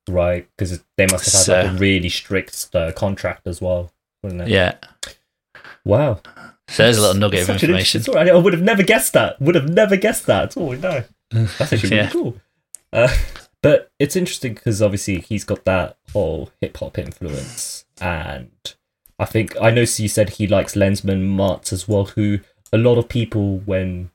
[0.09, 3.91] Right, because they must have had So- like a really strict uh, contract as well,
[4.23, 4.47] wouldn't it?
[4.49, 4.75] Yeah.
[5.85, 6.21] Wow.
[6.67, 8.01] So there's a little nugget of Such an information.
[8.03, 8.29] story.
[8.31, 9.41] I would have never guessed that.
[9.41, 10.73] Would have never guessed that at all.
[10.73, 12.01] No, that's actually Yeah.
[12.07, 12.35] really cool.
[12.93, 13.13] Uh,
[13.61, 18.51] but it's interesting because obviously he's got that whole hip hop influence, and
[19.19, 22.05] I think I know you said he likes Lenzman Mutt as well.
[22.05, 22.39] Who
[22.71, 24.10] a lot of people when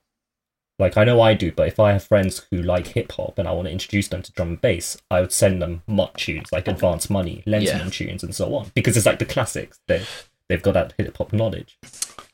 [0.78, 3.48] like I know I do, but if I have friends who like hip hop and
[3.48, 6.52] I want to introduce them to drum and bass, I would send them Mutt tunes
[6.52, 7.88] like Advanced Money, Lenzman Yeah.
[7.90, 9.80] tunes, and so on because it's like the classics.
[9.88, 10.04] They
[10.48, 11.78] they've got that hip hop knowledge.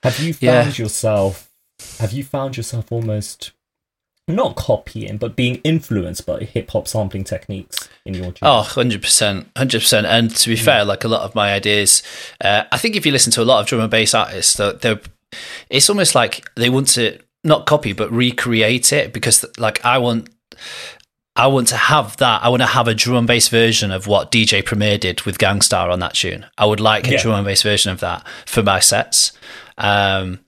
[0.02, 0.82] Have you found Yeah.
[0.84, 1.50] yourself?
[1.98, 3.52] Have you found yourself almost
[4.28, 8.38] not copying, but being influenced by hip hop sampling techniques in your tunes?
[8.42, 9.46] Oh, 100%.
[9.54, 10.04] 100%.
[10.04, 12.02] And to be fair, like a lot of my ideas,
[12.40, 14.72] uh, I think if you listen to a lot of drum and bass artists, they're,
[14.74, 15.00] they're,
[15.70, 20.28] it's almost like they want to not copy, but recreate it because, like, I want.
[21.34, 22.42] I want to have that.
[22.44, 25.38] I want to have a drum and bass version of what DJ Premier did with
[25.38, 26.44] Gang Starr on that tune.
[26.58, 27.22] I would like a Yeah.
[27.22, 29.32] drum and bass version of that for my sets.
[29.78, 30.40] Um,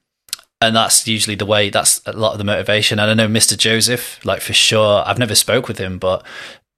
[0.60, 3.58] and that's usually the way that's a lot of the motivation and i know mr
[3.58, 6.24] joseph like for sure i've never spoke with him but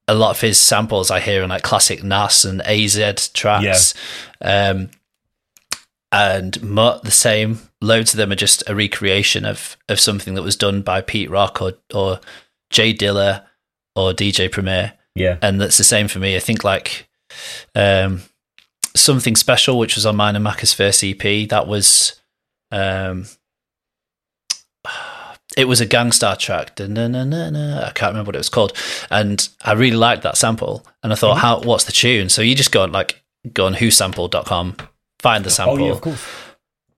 [0.08, 3.94] a lot of his samples i hear on like classic nas and az tracks
[4.40, 4.88] um
[6.16, 10.42] and mutt the same loads of them are just a recreation of of something that
[10.42, 12.20] was done by pete rock or or
[12.70, 13.44] jay dilla
[13.94, 16.36] or dj premier yeah, and that's the same for me.
[16.36, 17.08] I think like
[17.74, 18.22] um,
[18.94, 21.48] something special, which was on mine and Maka's first EP.
[21.48, 22.20] That was
[22.70, 23.24] um,
[25.56, 26.78] it was a Gang Starr track.
[26.78, 28.76] I can't remember what it was called,
[29.10, 30.86] and I really liked that sample.
[31.02, 32.28] And I thought, how what's the tune?
[32.28, 33.22] So you just go on like
[33.54, 34.76] go on whosample.com,
[35.28, 36.24] find the sample, oh yeah, of course.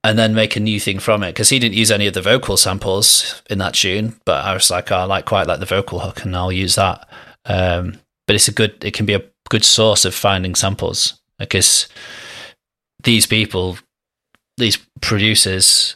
[0.03, 2.21] and then make a new thing from it because he didn't use any of the
[2.21, 5.65] vocal samples in that tune but i was like oh, i like quite like the
[5.77, 7.07] vocal hook and i'll use that
[7.45, 11.87] um, but it's a good it can be a good source of finding samples because
[13.03, 13.77] these people
[14.57, 15.95] these producers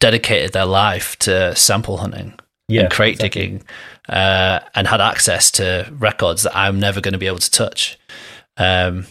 [0.00, 2.34] dedicated their life to sample hunting
[2.68, 3.40] Yeah, and crate exactly.
[3.42, 3.64] digging
[4.08, 7.98] uh, and had access to records that i'm never going to be able to touch
[8.58, 9.06] um,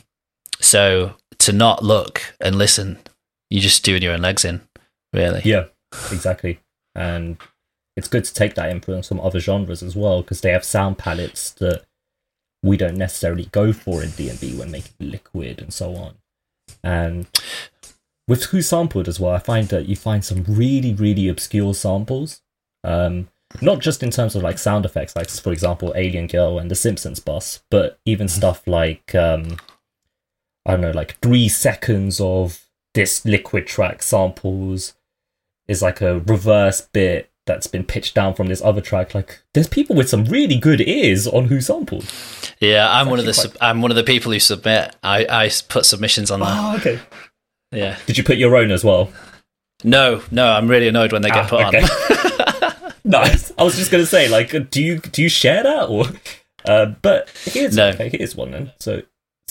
[0.59, 2.99] so to not look and listen
[3.49, 4.61] you're just doing your own legs in
[5.13, 5.65] really Yeah,
[6.11, 6.59] exactly.
[6.95, 7.37] And
[7.97, 10.97] it's good to take that influence from other genres as well because they have sound
[10.97, 11.83] palettes that
[12.63, 16.15] we don't necessarily go for in D&B when making liquid and so on.
[16.83, 17.27] And
[18.27, 22.41] with Who Sampled as well, I find that you find some really, really obscure samples.
[22.83, 23.27] Um,
[23.61, 26.75] not just in terms of like sound effects, like for example, Alien Girl and the
[26.75, 29.57] Simpsons bus, but even stuff like um,
[30.65, 34.93] I don't know, like three seconds of this liquid track samples
[35.67, 39.15] is like a reverse bit that's been pitched down from this other track.
[39.15, 42.05] Like, there's people with some really good ears on Who Sampled.
[42.59, 45.25] yeah i'm one of the actually sub- i'm one of the people who submit i
[45.27, 46.99] i put submissions on that Oh, okay.
[47.71, 49.11] yeah Did you put your own as well?
[49.83, 51.81] no no i'm really annoyed when they get Ah, put okay.
[51.81, 53.51] on nice.
[53.57, 56.05] I was just gonna say, like, do you do you share that or?
[56.63, 57.87] Uh, but here's No.
[57.89, 58.09] okay.
[58.09, 58.71] Here's one then.
[58.79, 59.01] So,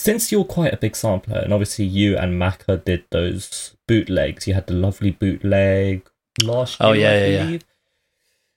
[0.01, 4.55] since you're quite a big sampler, and obviously you and Maka did those bootlegs, you
[4.55, 6.09] had the lovely bootleg
[6.43, 7.07] last oh, year.
[7.07, 7.59] Oh, yeah, I yeah, yeah.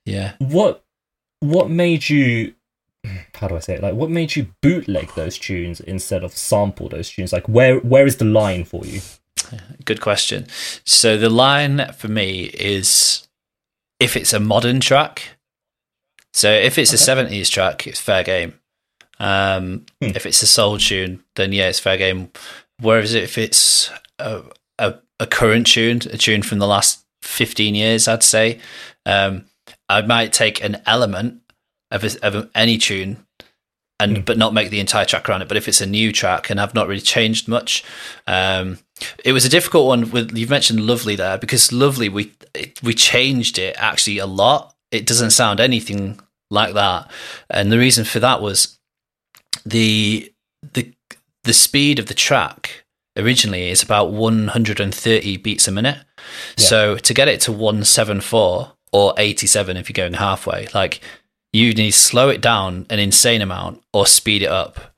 [0.07, 0.85] yeah What
[1.40, 2.54] what made you?
[3.35, 3.83] How do I say it?
[3.83, 7.33] Like, what made you bootleg those tunes instead of sample those tunes?
[7.35, 9.02] Like, where where is the line for you?
[9.85, 10.46] Good question.
[10.87, 13.28] So the line for me is
[14.00, 15.37] if it's a modern track.
[16.33, 18.54] So if it's a seventies track, it's fair game.
[19.20, 20.11] Um, Hmm.
[20.14, 22.31] If it's a soul tune, then yeah, it's fair game.
[22.81, 24.42] Whereas if it's a,
[24.79, 28.59] a, a current tune, a tune from the last fifteen years, I'd say,
[29.07, 29.44] um,
[29.88, 31.40] I might take an element
[31.90, 33.24] of, a, of any tune
[34.00, 34.22] and Hmm.
[34.24, 35.48] but not make the entire track around it.
[35.48, 37.85] But if it's a new track and I've not really changed much,
[38.27, 38.79] um,
[39.24, 40.11] it was a difficult one.
[40.11, 44.74] With you've mentioned "Lovely" there because "Lovely" we it, we changed it actually a lot.
[44.90, 46.18] It doesn't sound anything
[46.50, 47.09] like that,
[47.48, 48.73] and the reason for that was
[49.64, 50.33] the
[50.72, 50.92] the
[51.44, 52.85] the speed of the track
[53.16, 55.98] originally is about 130 beats a minute.
[56.57, 56.64] Yeah.
[56.64, 61.00] So to get it to 174 or 87 if you're going halfway, like
[61.53, 64.94] you need to slow it down an insane amount or speed it up.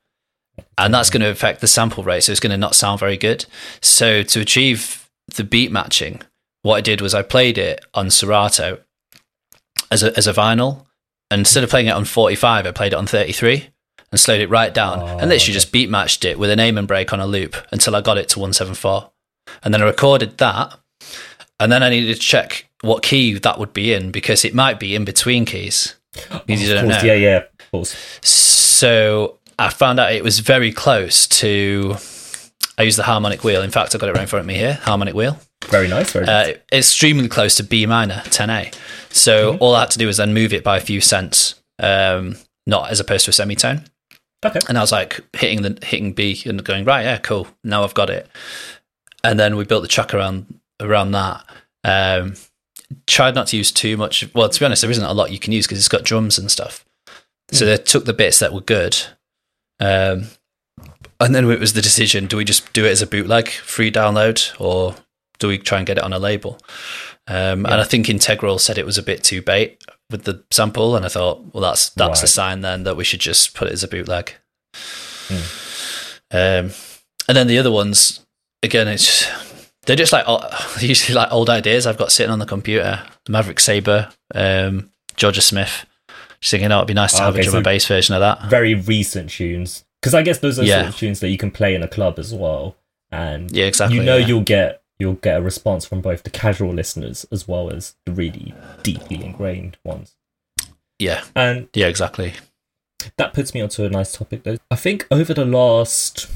[0.78, 2.22] And that's going to affect the sample rate.
[2.22, 3.44] So it's going to not sound very good.
[3.82, 6.22] So to achieve the beat matching,
[6.62, 8.80] what I did was I played it on Serato
[9.90, 10.86] as a, as a vinyl.
[11.30, 13.68] And instead of playing it on 45, I played it on 33.
[14.12, 15.52] And slowed it right down, Oh, and literally okay.
[15.52, 18.28] just beat matched it with an Amen break on a loop until I got it
[18.30, 19.10] to 174.
[19.64, 20.78] And then I recorded that,
[21.58, 24.78] and then I needed to check what key that would be in because it might
[24.78, 25.96] be in between keys.
[26.46, 27.08] Because you Of don't course, know.
[27.08, 27.96] yeah, yeah, of course.
[28.22, 31.96] So I found out it was very close to.
[32.78, 33.62] I used the harmonic wheel.
[33.62, 34.74] In fact, I got it right in front of me here.
[34.82, 35.38] Harmonic wheel.
[35.66, 36.48] Very nice, very nice.
[36.54, 38.74] Uh, extremely close to B minor, 10A.
[39.10, 42.36] So all I had to do was then move it by a few cents, um,
[42.66, 43.84] not as opposed to a semitone.
[44.46, 44.60] Okay.
[44.68, 47.48] And I was like hitting the hitting B and going right, yeah, cool.
[47.64, 48.28] Now I've got it.
[49.24, 51.44] And then we built the track around around that.
[51.84, 52.34] Um,
[53.06, 54.28] tried not to use too much.
[54.34, 56.38] Well, to be honest, there isn't a lot you can use because it's got drums
[56.38, 56.84] and stuff.
[57.50, 58.96] So they took the bits that were good.
[59.80, 60.26] Um,
[61.20, 63.90] and then it was the decision: do we just do it as a bootleg, free
[63.90, 64.94] download, or
[65.38, 66.58] do we try and get it on a label?
[67.26, 70.96] Um, And I think Integral said it was a bit too bait with the sample,
[70.96, 72.28] and I thought, well, that's that's a Right.
[72.28, 74.32] sign then that we should just put it as a bootleg.
[76.30, 76.70] Um,
[77.28, 78.24] and then the other ones,
[78.62, 79.26] again, it's
[79.86, 80.40] they're just like oh,
[80.80, 83.02] usually like old ideas I've got sitting on the computer.
[83.24, 85.86] The Maverick Sabre, um, Jorja Smith.
[86.40, 88.14] Just thinking, oh, it'd be nice to Ah, have okay, a drum and bass version
[88.14, 88.50] of that.
[88.50, 89.84] very recent tunes.
[90.02, 90.82] Because I guess those are Yeah.
[90.82, 92.76] sort of tunes that you can play in a club as well,
[93.10, 93.96] and Yeah, exactly.
[93.96, 94.26] you know yeah.
[94.26, 98.12] you'll get you'll get a response from both the casual listeners as well as the
[98.12, 100.16] really deeply ingrained ones.
[100.98, 102.34] yeah, And yeah, exactly.
[103.18, 104.56] that puts me onto a nice topic though.
[104.70, 106.28] I think over the last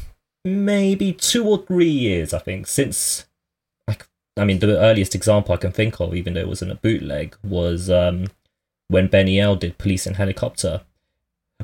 [0.45, 3.27] maybe two or three years, I think since
[3.89, 6.77] like I mean the earliest example I can think of, even though it wasn't a
[6.77, 8.27] bootleg, was um,
[8.89, 10.83] when Benny L did Police and Helicopter.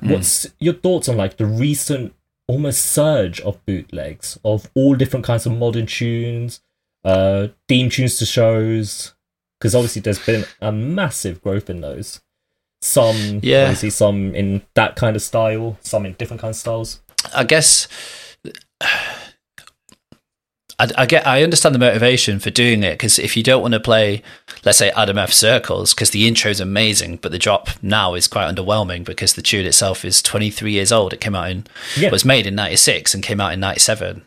[0.03, 2.15] What's your thoughts on like the recent
[2.49, 6.61] almost surge of bootlegs of all different kinds of modern tunes,
[7.07, 9.15] uh, theme tunes to shows?
[9.59, 12.21] Because obviously there's been a massive growth in those.
[12.83, 13.63] Some, Yeah.
[13.63, 17.01] obviously, some in that kind of style, some in different kinds of styles.
[17.35, 17.89] I guess
[20.79, 23.73] I, I get I understand the motivation for doing it because if you don't want
[23.75, 24.23] to play,
[24.65, 28.29] let's say Adam F circles, because the intro is amazing, but the drop now is
[28.29, 31.15] quite underwhelming because the tune itself is 23 years old.
[31.15, 31.67] It came out in
[31.97, 32.11] Yeah.
[32.11, 34.23] was made in 96 and came out in 97.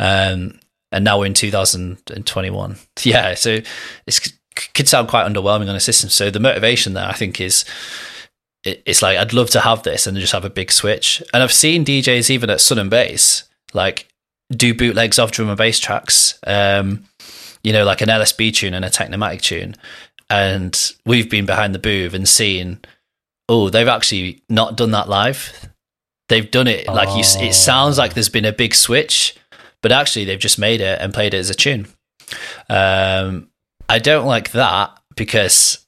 [0.00, 0.58] Um,
[0.96, 2.76] and now we're in 2021.
[3.02, 3.60] Yeah, so
[4.06, 4.32] it
[4.74, 6.08] could sound quite underwhelming on a system.
[6.08, 7.66] So the motivation there, I think, is
[8.64, 11.22] it's like I'd love to have this and just have a big switch.
[11.34, 14.08] And I've seen DJs even at Sun and Bass like
[14.50, 16.38] do bootlegs of drum and bass tracks.
[16.46, 17.04] Um,
[17.62, 19.74] you know, like an LSB tune and a Technimatic tune.
[20.30, 22.80] And we've been behind the booth and seen,
[23.48, 25.68] oh, they've actually not done that live.
[26.28, 27.22] They've done it like you.
[27.46, 29.36] It sounds like there's been a big switch,
[29.86, 31.86] but actually they've just made it and played it as a tune.
[32.68, 33.48] Um,
[33.88, 35.86] I don't like that because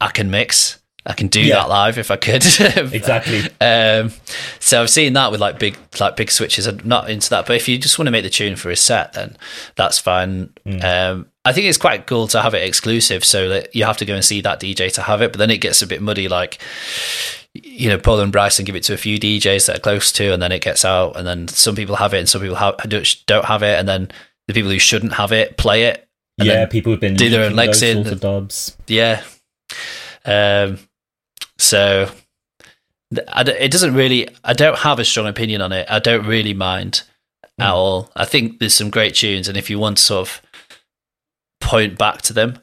[0.00, 0.78] I can mix.
[1.04, 1.56] I can do Yeah.
[1.56, 2.44] that live if I could.
[2.94, 3.40] Exactly.
[3.60, 4.12] Um,
[4.60, 6.66] so I've seen that with like big, like big switches.
[6.68, 8.76] I'm not into that, but if you just want to make the tune for a
[8.76, 9.36] set, then
[9.74, 10.52] that's fine.
[10.80, 14.04] Um, I think it's quite cool to have it exclusive, so that you have to
[14.04, 15.32] go and see that DJ to have it.
[15.32, 16.58] But then it gets a bit muddy, like
[17.54, 20.32] you know, Paul and Bryson give it to a few DJs that are close to,
[20.32, 22.76] and then it gets out, and then some people have it, and some people have,
[23.26, 24.10] don't have it, and then
[24.46, 26.06] the people who shouldn't have it play it.
[26.38, 27.96] and yeah, people have been do their own legs in.
[28.04, 28.76] sorts of dubs.
[28.86, 29.22] yeah.
[30.24, 30.78] Um,
[31.58, 32.10] so
[33.32, 34.28] I d- it doesn't really.
[34.44, 35.86] I don't have a strong opinion on it.
[35.90, 37.02] I don't really mind
[37.58, 38.10] at all.
[38.14, 40.42] I think there's some great tunes, and if you want to sort of
[41.60, 42.58] point back to them,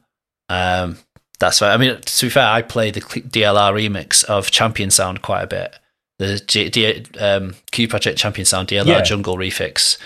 [0.50, 0.98] um,
[1.40, 1.72] that's fine.
[1.72, 5.48] I mean, to be fair, I play the DLR remix of Champion Sound quite a
[5.48, 5.76] bit.
[6.20, 9.02] The G- D- um, Q Project Champion Sound DLR Yeah.
[9.04, 9.98] Jungle refix.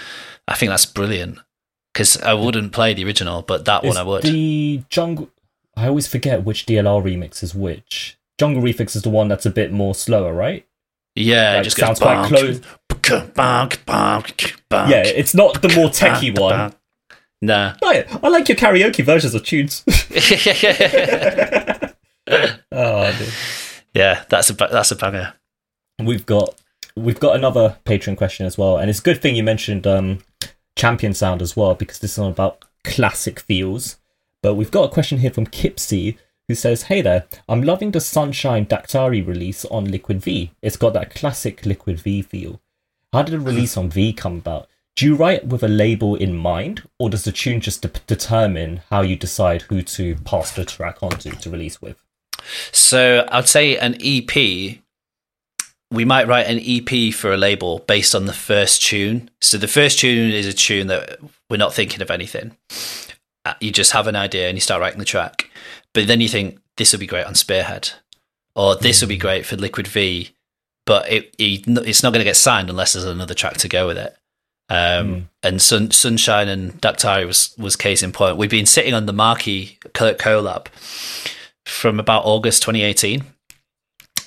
[0.47, 1.39] I think that's brilliant
[1.93, 4.23] because I wouldn't play the original, but that Is one I would.
[4.23, 5.29] The jungle.
[5.77, 8.17] I always forget which DLR remix is which.
[8.37, 10.65] Jungle Refix is the one that's a bit more slower, right?
[11.15, 12.59] Yeah, Like, it just sounds quite close.
[14.89, 16.73] Yeah, it's not the more techie one.
[17.41, 17.75] Nah.
[17.81, 19.83] Right, I like your karaoke versions of tunes.
[22.71, 23.29] oh, dear.
[23.93, 25.33] yeah, that's a ba- that's a banger.
[26.03, 26.55] we've got
[26.95, 30.19] we've got another patron question as well, and it's a good thing you mentioned um,
[30.75, 33.97] Champion Sound as well because this is all about classic feels.
[34.43, 37.99] But we've got a question here from Kipsy who says, "Hey there, I'm loving the
[37.99, 40.51] Sunshine Daktari release on Liquid V.
[40.61, 42.61] It's got that classic Liquid V feel.
[43.11, 44.67] How did the release on V come about?
[44.95, 48.81] Do you write with a label in mind, or does the tune just de- determine
[48.89, 51.97] how you decide who to pass the track onto to release with?"
[52.71, 54.79] So I'd say an EP.
[55.91, 59.29] We might write an EP for a label based on the first tune.
[59.41, 61.19] So the first tune is a tune that
[61.49, 62.55] we're not thinking of anything.
[63.43, 65.49] Uh, You just have an idea and you start writing the track,
[65.93, 67.91] but then you think this would be great on Spearhead,
[68.55, 70.29] or this would be great for Liquid V,
[70.85, 73.87] but it, it it's not going to get signed unless there's another track to go
[73.87, 74.15] with it.
[74.71, 78.37] Um, And Sun, Sunshine and Daktari was was case in point.
[78.37, 80.67] We've been sitting on the Marky co- collab
[81.65, 83.23] from about August 2018.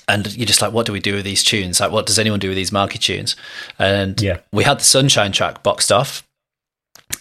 [0.07, 1.79] And you're just like, what do we do with these tunes?
[1.79, 3.35] Like, what does anyone do with these Marky tunes?
[3.79, 4.37] And Yeah.
[4.51, 6.23] we had the Sunshine track boxed off.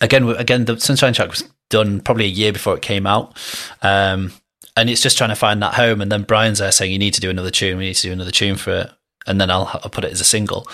[0.03, 3.37] Again, again, the Sunshine track was done probably a year before it came out.
[3.81, 4.33] Um,
[4.77, 6.03] and it's just trying to find that home.
[6.03, 7.79] And then Brian's there saying, you need to do another tune.
[7.79, 8.91] We need to do another tune for it.
[9.27, 10.67] And then I'll, I'll put it as a single.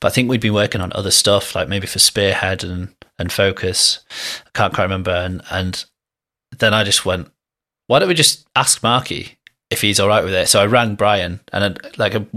[0.00, 3.32] But I think we'd been working on other stuff, like maybe for Spearhead and, and
[3.32, 4.00] Focus.
[4.46, 5.12] I can't quite remember.
[5.12, 5.84] And, and
[6.58, 7.30] then I just went,
[7.86, 9.38] why don't we just ask Marky
[9.70, 10.48] if he's all right with it?
[10.48, 12.28] So I rang Brian, and I, like I'm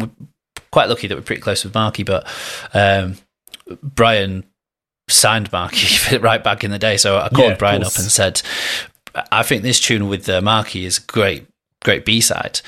[0.71, 2.27] quite lucky that we're pretty close with Marky, but
[2.73, 3.17] um,
[3.81, 4.43] Brian
[5.09, 6.97] signed Marky right back in the day.
[6.97, 8.41] So I called Yeah, Brian up and said,
[9.31, 11.47] I think this tune with uh, Marky is great,
[11.83, 12.61] great B side.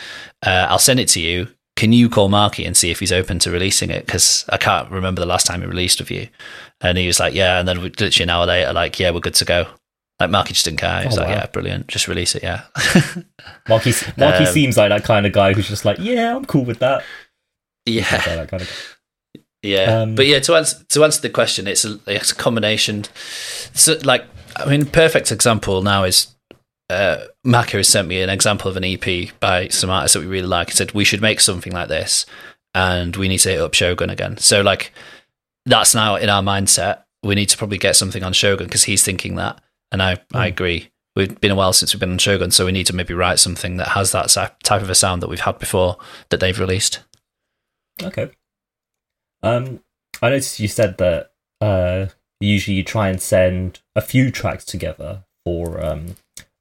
[0.46, 1.48] Uh, I'll send it to you.
[1.82, 4.06] Can you call Marky and see if he's open to releasing it?
[4.06, 6.28] Because I can't remember the last time he released with you.
[6.80, 7.58] And he was like, yeah.
[7.60, 9.66] And then we- literally an hour later, like, yeah, we're good to go.
[10.20, 11.02] Like Marky just didn't care.
[11.02, 11.36] He was Oh, like, wow.
[11.38, 11.88] yeah, brilliant.
[11.88, 12.44] Just release it.
[12.44, 12.62] Yeah.
[13.68, 16.66] Marky, Marky Um, seems like that kind of guy who's just like, yeah, I'm cool
[16.66, 17.04] with that.
[17.88, 18.04] yeah.
[18.12, 18.98] Like that kind of
[19.64, 23.06] Yeah, Um, but yeah, to answer to answer the question, it's a it's a combination.
[23.74, 24.26] So, like,
[24.56, 26.28] I mean, perfect example now is
[26.92, 30.28] uh, Maka has sent me an example of an EP by some artists that we
[30.28, 30.70] really like.
[30.70, 32.26] He said we should make something like this,
[32.74, 34.38] and we need to hit up Shogun again.
[34.38, 34.94] So, like,
[35.66, 37.04] that's now in our mindset.
[37.24, 39.62] We need to probably get something on Shogun because he's thinking that,
[39.92, 40.90] and I I agree.
[41.16, 43.40] We've been a while since we've been on Shogun, so we need to maybe write
[43.40, 44.30] something that has that
[44.64, 45.98] type of a sound that we've had before
[46.30, 47.02] that they've released.
[48.02, 48.32] Okay.
[49.44, 49.82] Um,
[50.22, 52.08] I noticed you said that uh,
[52.40, 56.16] usually you try and send a few tracks together for um,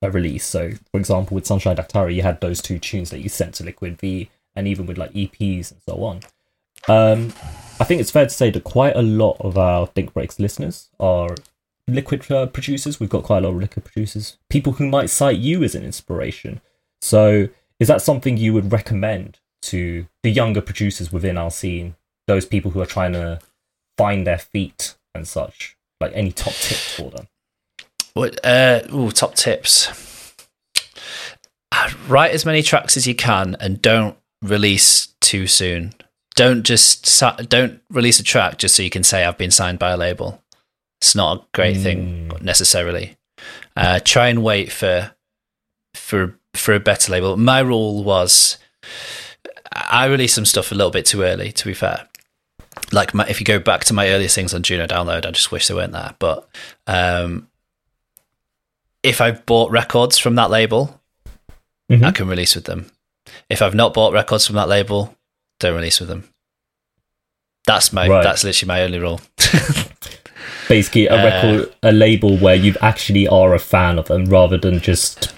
[0.09, 0.44] release.
[0.44, 3.64] So, for example, with Sunshine Daktari, you had those two tunes that you sent to
[3.64, 6.20] Liquid V, and even with like EPs and so on.
[6.88, 7.32] Um,
[7.78, 10.88] I think it's fair to say that quite a lot of our Think Breaks listeners
[10.98, 11.34] are
[11.86, 12.98] liquid uh, producers.
[12.98, 15.84] We've got quite a lot of liquid producers, people who might cite you as an
[15.84, 16.61] inspiration.
[17.01, 17.48] So,
[17.78, 21.96] is that something you would recommend to the younger producers within our scene?
[22.26, 23.40] Those people who are trying to
[23.96, 25.76] find their feet and such.
[26.01, 27.28] Like any top tips for them?
[28.14, 28.44] What?
[28.44, 30.34] Uh, ooh, top tips.
[31.72, 35.92] Uh, Write as many tracks as you can, and don't release too soon.
[36.34, 39.78] Don't just sa- don't release a track just so you can say I've been signed
[39.78, 40.42] by a label.
[41.00, 43.16] It's not a great thing necessarily.
[43.76, 45.12] Uh, try and wait for
[45.94, 47.36] for for a better label.
[47.36, 48.58] My rule was
[49.72, 51.52] I released some stuff a little bit too early.
[51.52, 52.08] To be fair,
[52.92, 55.52] like my, if you go back to my earliest things on Juno Download, I just
[55.52, 56.14] wish they weren't there.
[56.18, 56.48] But
[56.86, 57.48] um,
[59.03, 61.01] if I've bought records from that label,
[61.90, 62.05] Mhm.
[62.05, 62.90] I can release with them.
[63.48, 65.16] If I've not bought records from that label,
[65.59, 66.28] don't release with them.
[67.66, 68.22] That's my Right.
[68.22, 69.20] that's literally my only rule.
[70.68, 74.57] Basically, a Uh, record, a label where you actually are a fan of them rather
[74.57, 75.32] than just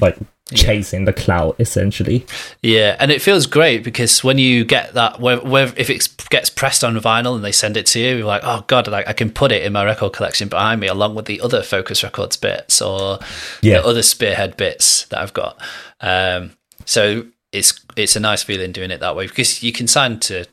[0.00, 0.16] like
[0.52, 2.26] chasing the clout, essentially.
[2.62, 6.50] Yeah, and it feels great because when you get that, where, where, if it gets
[6.50, 9.14] pressed on vinyl and they send it to you, you're like, oh god, like I
[9.14, 12.36] can put it in my record collection behind me along with the other Focus Records
[12.36, 13.18] bits or
[13.62, 13.80] Yeah.
[13.80, 15.58] the other Spearhead bits that I've got.
[16.00, 16.52] Um,
[16.84, 20.44] so it's it's a nice feeling doing it that way because you can sign to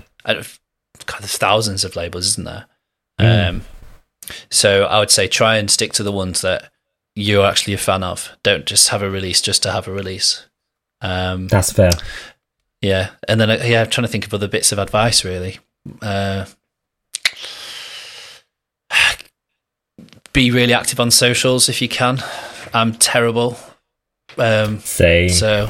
[1.06, 2.66] God, there's thousands of labels, isn't there?
[3.20, 3.50] Mm.
[3.50, 3.62] Um,
[4.50, 6.72] so I would say try and stick to the ones that
[7.22, 8.30] you're actually a fan of.
[8.44, 10.46] Don't just have a release just to have a release.
[11.02, 11.92] Um, That's fair.
[12.82, 15.24] yeah, and then uh, yeah, I'm trying to think of other bits of advice.
[15.26, 15.60] Really,
[16.02, 16.46] uh,
[20.34, 22.24] be really active on socials if you can.
[22.74, 23.58] I'm terrible,
[24.38, 25.30] um, Same.
[25.30, 25.70] so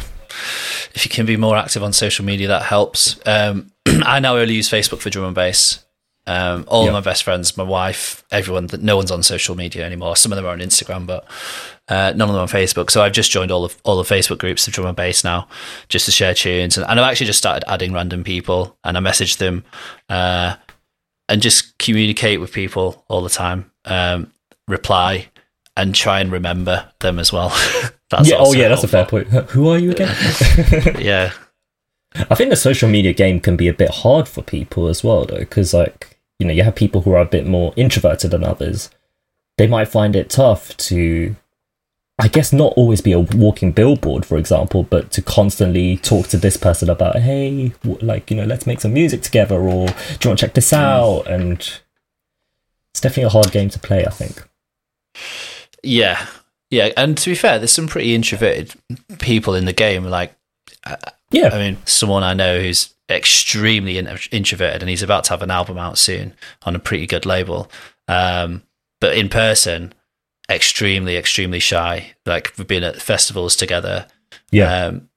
[0.93, 3.19] if you can be more active on social media, that helps.
[3.25, 5.83] Um, I now only use Facebook for drum and bass.
[6.27, 9.83] Um, all of my best friends, my wife, everyone, that no one's on social media
[9.85, 10.15] anymore.
[10.15, 11.25] Some of them are on Instagram, but
[11.87, 12.91] uh, none of them on Facebook.
[12.91, 15.47] So I've just joined all of all the Facebook groups of drum and bass now,
[15.89, 16.77] just to share tunes.
[16.77, 19.63] And, and I've actually just started adding random people, and I message them,
[20.09, 20.55] uh,
[21.27, 23.71] and just communicate with people all the time.
[23.85, 24.31] Um,
[24.67, 25.27] reply
[25.75, 27.49] and try and remember them as well.
[28.09, 28.35] that's yeah.
[28.37, 28.67] Oh, yeah.
[28.67, 29.27] That's a fair point.
[29.27, 30.15] Who are you again?
[30.99, 31.33] Yeah,
[32.29, 35.25] I think the social media game can be a bit hard for people as well,
[35.25, 36.10] though, because like
[36.41, 38.89] you know you have people who are a bit more introverted than others.
[39.59, 41.35] They might find it tough to,
[42.17, 46.37] I guess, not always be a walking billboard, for example, but to constantly talk to
[46.37, 50.29] this person about, hey, like you know, let's make some music together, or do you
[50.29, 51.27] want to check this out?
[51.27, 51.59] And
[52.91, 54.03] it's definitely a hard game to play.
[54.03, 54.43] I think.
[55.83, 56.25] Yeah,
[56.71, 58.73] yeah, and to be fair, there's some pretty introverted
[59.19, 60.05] people in the game.
[60.05, 60.33] Like,
[60.85, 60.97] I,
[61.31, 61.49] Yeah.
[61.53, 65.51] I mean, someone I know who's extremely in- introverted, and he's about to have an
[65.51, 67.69] album out soon on a pretty good label.
[68.07, 68.63] Um,
[68.99, 69.93] but in person,
[70.49, 72.13] extremely, extremely shy.
[72.25, 74.07] Like we've been at festivals together.
[74.51, 74.85] Yeah.
[74.87, 75.09] Um,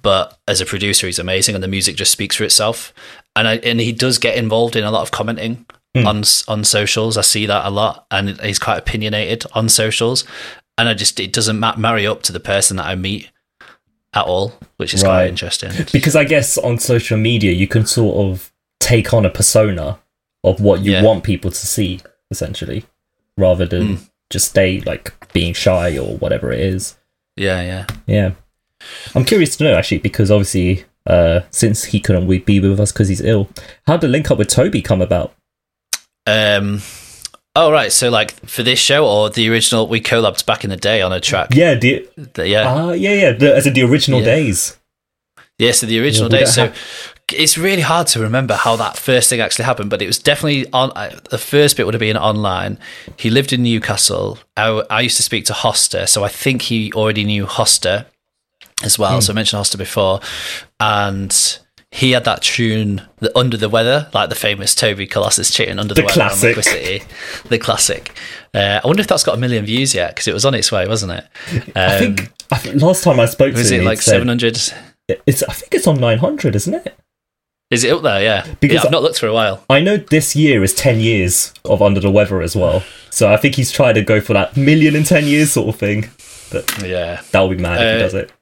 [0.00, 2.92] but as a producer, he's amazing, and the music just speaks for itself.
[3.36, 6.06] And I, and he does get involved in a lot of commenting Hmm.
[6.08, 7.16] on on socials.
[7.16, 10.24] I see that a lot, and he's quite opinionated on socials.
[10.76, 13.30] And I just it doesn't ma- marry up to the person that I meet
[14.14, 15.08] at all, which is Right.
[15.08, 15.70] quite interesting.
[15.92, 19.98] because I guess on social media you can sort of take on a persona
[20.44, 21.02] of what you Yeah.
[21.02, 22.00] want people to see,
[22.30, 22.84] essentially,
[23.36, 24.10] rather than Mm.
[24.30, 26.96] just stay like being shy or whatever it is.
[27.36, 27.86] Yeah, yeah.
[28.06, 28.30] Yeah,
[29.14, 33.08] I'm curious to know actually because obviously, uh, since he couldn't be with us because
[33.08, 33.48] he's ill,
[33.86, 35.34] how did the link up with Toby come about?
[36.26, 36.82] Um.
[37.56, 40.76] Oh right, so like for this show or the original, we collabed back in the
[40.76, 41.50] day on a track.
[41.54, 44.26] Yeah, the, The- yeah, ah, yeah, yeah, the, as in the original Yeah.
[44.26, 44.76] days.
[45.58, 46.44] Yeah, so the original we day.
[46.44, 46.76] don't So have-
[47.32, 50.66] it's really hard to remember how that first thing actually happened, but it was definitely
[50.72, 50.90] on.
[50.96, 52.76] uh, The first bit would have been online.
[53.16, 54.38] He lived in Newcastle.
[54.56, 58.06] I, I used to speak to Hoster, so I think he already knew Hoster
[58.82, 59.20] as well.
[59.20, 60.20] So I mentioned Hoster before,
[60.80, 61.58] and
[61.94, 65.94] he had that tune, the Under the Weather, like the famous Toby Colossus tune, Under
[65.94, 67.06] the, The Weather on classic.
[67.48, 68.10] The classic.
[68.52, 70.72] Uh, I wonder if that's got a million views yet because it was on its
[70.72, 71.24] way, wasn't it?
[71.68, 74.26] Um, I think I think last time I spoke was to it him, like seven
[74.26, 74.58] hundred?
[75.26, 76.96] It's I think it's on 900, isn't it?
[77.70, 78.22] Is it up there?
[78.22, 79.64] Yeah, Because yeah, I've not looked for a while.
[79.70, 82.82] I know this year is 10 years of Under the Weather as well.
[83.10, 85.76] So I think he's trying to go for that million in 10 years sort of
[85.78, 86.10] thing.
[86.50, 87.20] But Yeah.
[87.32, 88.32] that'll be mad if he Uh, does it.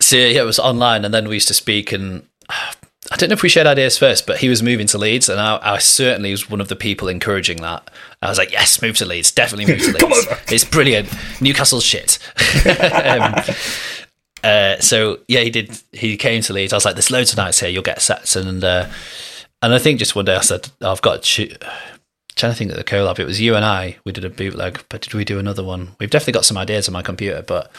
[0.00, 3.34] So yeah, it was online, and then we used to speak, and I don't know
[3.34, 6.30] if we shared ideas first, but he was moving to Leeds, and I, I certainly
[6.30, 7.90] was one of the people encouraging that.
[8.22, 9.98] I was like, "Yes, move to Leeds, definitely move to Leeds.
[9.98, 11.12] Come over." It's brilliant.
[11.40, 12.18] Newcastle's shit."
[12.66, 13.34] um,
[14.42, 15.78] uh, so yeah, he did.
[15.92, 16.72] He came to Leeds.
[16.72, 17.68] I was like, "There's loads of nights here.
[17.68, 18.88] You'll get sets." And uh,
[19.60, 21.56] and I think just one day I said, "I've got to."
[22.36, 23.96] Trying to think of the collab, it was you and I.
[24.04, 25.94] We did a bootleg, but did we do another one?
[26.00, 27.70] We've definitely got some ideas on my computer, but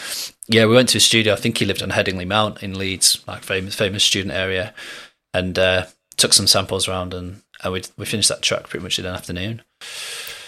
[0.47, 1.33] yeah, we went to a studio.
[1.33, 4.73] I think he lived on Headingley Mount in Leeds, like famous famous student area,
[5.33, 5.85] and uh,
[6.15, 9.15] took some samples around, and, and we we finished that track pretty much in an
[9.15, 9.61] afternoon.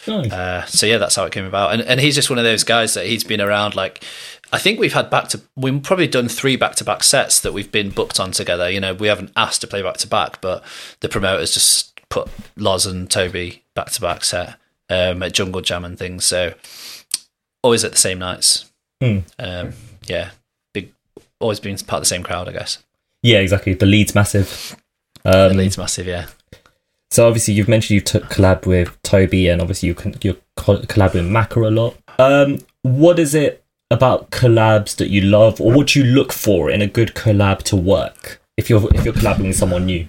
[0.07, 0.31] Nice.
[0.31, 1.73] Uh, so yeah, that's how it came about.
[1.73, 3.75] And and he's just one of those guys that he's been around.
[3.75, 4.03] Like
[4.53, 7.53] I think we've had back to we've probably done three back to back sets that
[7.53, 8.69] we've been booked on together.
[8.69, 10.63] You know, we haven't asked to play back to back, but
[11.01, 14.55] the promoters just put Loz and Toby back to back set
[14.89, 16.25] um, at Jungle Jam and things.
[16.25, 16.53] So
[17.63, 18.71] always at the same nights.
[19.01, 19.19] Hmm.
[19.37, 19.73] Um,
[20.07, 20.31] yeah,
[20.73, 20.93] big.
[21.39, 22.83] Always been part of the same crowd, I guess.
[23.23, 23.73] Yeah, exactly.
[23.73, 24.75] The Leeds massive.
[25.23, 26.27] The Um, Leeds massive, yeah.
[27.11, 30.77] so obviously you've mentioned you took collab with Toby and obviously you can, you're co-
[30.83, 31.97] collab with Macca a lot.
[32.19, 36.69] Um, what is it about collabs that you love or what do you look for
[36.69, 40.05] in a good collab to work if you're if you're collabing with someone new?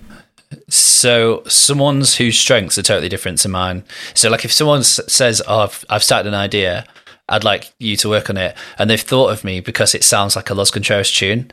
[0.68, 3.84] So someone's whose strengths are totally different to mine.
[4.14, 6.86] So like if someone s- says, "Oh, I've, I've started an idea,
[7.28, 10.36] I'd like you to work on it," and they've thought of me because it sounds
[10.36, 11.50] like a Loz Contreras tune,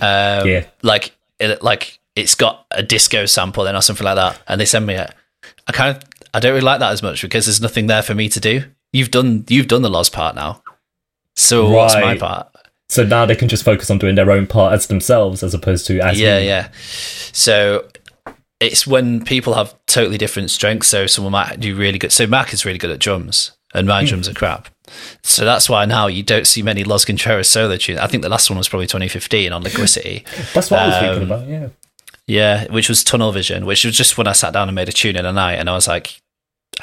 [0.00, 0.64] um, Yeah.
[0.82, 4.64] like it, like it's got a disco sample in or something like that, and they
[4.66, 5.12] send me it.
[5.66, 6.02] I kind of
[6.34, 8.64] I don't really like that as much because there's nothing there for me to do.
[8.92, 10.62] You've done you've done the Los part now,
[11.36, 12.48] so what's my part?
[12.88, 15.86] So now they can just focus on doing their own part as themselves as opposed
[15.86, 16.46] to as yeah you.
[16.46, 16.68] yeah
[17.32, 17.88] so
[18.66, 20.88] it's when people have totally different strengths.
[20.88, 24.04] So someone might do really good so mac is really good at drums and my
[24.04, 24.68] drums are crap.
[25.22, 27.98] So that's why now you don't see many Loz Contreras solo tunes.
[28.00, 31.22] I think the last one was probably 2015 on Liquicity That's what I was thinking
[31.22, 31.68] Um, about, yeah.
[32.26, 34.92] yeah which was Tunnel Vision which was just when I sat down and made a
[34.92, 36.20] tune in a night and I was like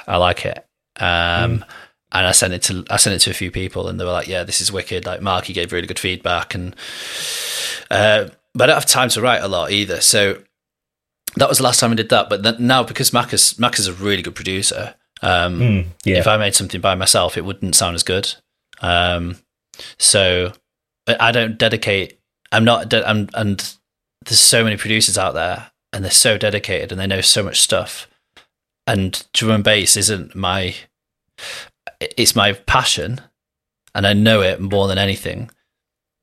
[0.07, 0.65] I like it.
[0.99, 1.63] Um
[2.11, 4.11] and I sent it to I sent it to a few people, and they were
[4.11, 6.75] like, "Yeah, this is wicked." Like Marky gave really good feedback, and
[7.91, 10.01] uh, but I don't have time to write a lot either.
[10.01, 10.39] So
[11.35, 12.29] that was the last time I did that.
[12.29, 16.17] But now because Mac is Mac is a really good producer, um, Mm, yeah.
[16.17, 18.33] if I made something by myself, it wouldn't sound as good.
[18.81, 19.37] Um,
[19.97, 20.53] so
[21.07, 22.19] I don't dedicate.
[22.51, 22.89] I'm not.
[22.89, 23.59] De- I'm, and
[24.25, 27.59] there's so many producers out there, and they're so dedicated, and they know so much
[27.61, 28.07] stuff.
[28.87, 30.75] And drum and bass isn't my.
[31.99, 33.21] It's my passion,
[33.93, 35.51] and I know it more than anything.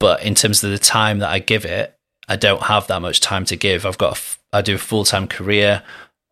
[0.01, 1.97] But in terms of the time that I give it,
[2.29, 3.85] I don't have that much time to give.
[3.87, 4.19] I've got.
[4.19, 5.83] a I do a full time career.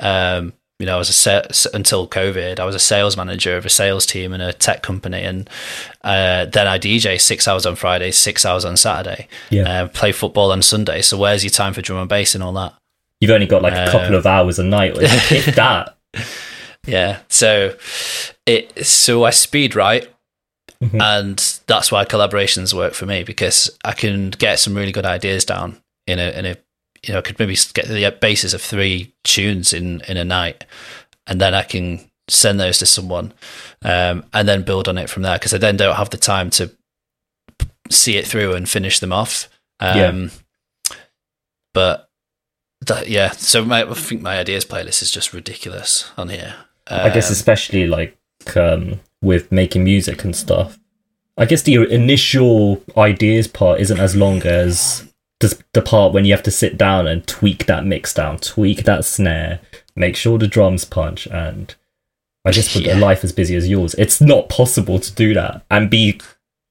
[0.01, 3.65] Um, you know, I was a sa- until COVID, I was a sales manager of
[3.65, 5.49] a sales team in a tech company, and
[6.03, 9.85] uh, then I DJ six hours on Friday, six hours on Saturday, Yeah.
[9.85, 11.01] uh, play football on Sunday.
[11.03, 12.75] So where's your time for drum and bass and all that?
[13.21, 15.97] You've only got like a couple uh, of hours a night, if if that.
[16.87, 17.21] Yeah.
[17.29, 17.77] So
[18.47, 20.09] it so I speed write,
[20.83, 21.01] Mhm.
[21.01, 25.45] and that's why collaborations work for me because I can get some really good ideas
[25.45, 26.57] down in a in a
[27.07, 30.65] you know I could maybe get the basis of three tunes in in a night,
[31.27, 33.33] and then I can send those to someone,
[33.83, 36.51] um, and then build on it from there because I then don't have the time
[36.51, 36.71] to
[37.91, 39.49] see it through and finish them off.
[39.81, 40.31] Um,
[41.75, 42.09] But
[42.87, 46.55] that, yeah, so my, I think my ideas playlist is just ridiculous on here.
[46.87, 48.17] I guess Um, especially like
[48.57, 50.79] um, with making music and stuff.
[51.37, 55.05] I guess the initial ideas part isn't as long as
[55.51, 58.85] the, the part when you have to sit down and tweak that mix down, tweak
[58.85, 59.61] that snare,
[59.97, 61.75] make sure the drums punch, and
[62.45, 62.99] I guess with Yeah.
[62.99, 66.21] a life as busy as yours, it's not possible to do that and be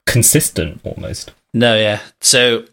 [0.05, 1.31] consistent almost.
[1.53, 1.99] No, yeah.
[2.21, 2.65] So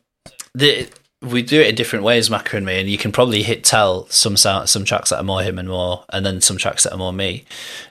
[0.55, 0.89] the
[1.23, 4.07] we do it in different ways, Macca and me, and you can probably hit tell
[4.09, 6.93] some sound, some tracks that are more him and more, and then some tracks that
[6.93, 7.45] are more me.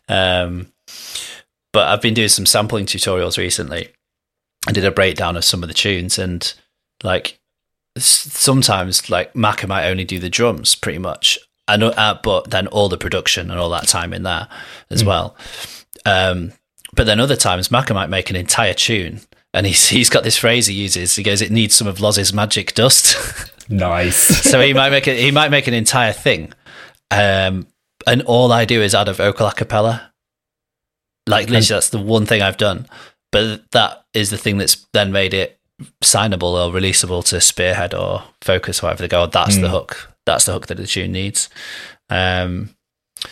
[0.08, 0.72] Um,
[1.72, 3.90] but I've been doing some sampling tutorials recently.
[4.68, 6.52] I did a breakdown of some of the tunes, and
[7.04, 7.39] like
[7.98, 12.90] sometimes like Macca might only do the drums pretty much, and uh, but then all
[12.90, 14.48] the production and all that time in there
[14.90, 15.36] as well.
[16.06, 16.54] Um,
[16.94, 19.22] but then other times, Macca might make an entire tune,
[19.54, 21.16] and he's he's got this phrase he uses.
[21.16, 23.16] He goes, "It needs some of Loz's magic dust."
[23.72, 24.18] Nice.
[24.18, 25.20] so he might make it.
[25.20, 26.54] He might make an entire thing,
[27.12, 27.68] um,
[28.08, 30.12] and all I do is add a vocal a cappella.
[31.28, 32.88] Like literally, that's the one thing I've done.
[33.32, 35.59] But that is the thing that's then made it
[36.04, 39.26] signable or releasable to Spearhead or Focus, whatever they go.
[39.28, 39.72] That's the Mm.
[39.72, 40.12] hook.
[40.26, 41.50] That's the hook that the tune needs.
[42.10, 42.76] Um,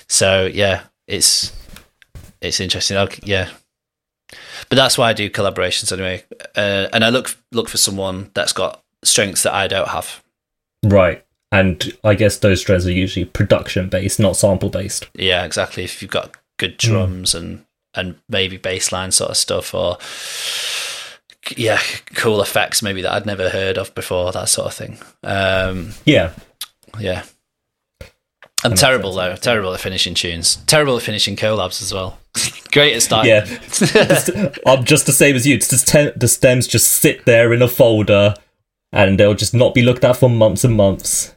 [0.07, 1.51] so yeah, it's
[2.41, 2.97] it's interesting.
[2.97, 3.49] Okay, yeah,
[4.69, 6.23] but that's why I do collaborations anyway.
[6.55, 10.21] Uh, and I look look for someone that's got strengths that I don't have.
[10.83, 11.23] right.
[11.49, 15.07] And I guess those trends are usually production based, not sample based.
[15.13, 15.85] Yeah, exactly.
[15.85, 19.97] If you've got good drums and and maybe bass line sort of stuff, or
[21.55, 21.79] yeah,
[22.15, 24.97] cool effects maybe that I'd never heard of before, that sort of thing.
[25.23, 26.31] Um, Yeah.
[26.99, 27.23] yeah.
[28.63, 29.35] I'm terrible though.
[29.35, 30.55] Terrible at finishing tunes.
[30.65, 32.17] Terrible at finishing collabs as well.
[32.71, 33.31] Great at starting.
[33.31, 34.49] Yeah.
[34.65, 35.55] I'm just the same as you.
[35.55, 38.33] It's just te- the stems just sit there in a folder
[38.91, 41.35] and they'll just not be looked at for months and months.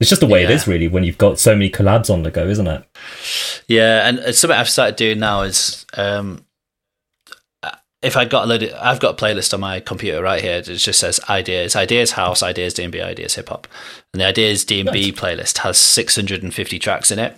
[0.00, 0.56] It's just the way it Yeah.
[0.56, 2.82] is, really, when you've got so many collabs on the go, isn't it?
[3.68, 6.44] Yeah, and something I've started doing now is um,
[8.02, 10.56] if I got a load, of, I've got a playlist on my computer right here.
[10.56, 13.66] It just says ideas, ideas house, ideas D and B, ideas hip hop,
[14.12, 17.36] and the ideas D and B playlist has 650 tracks in it.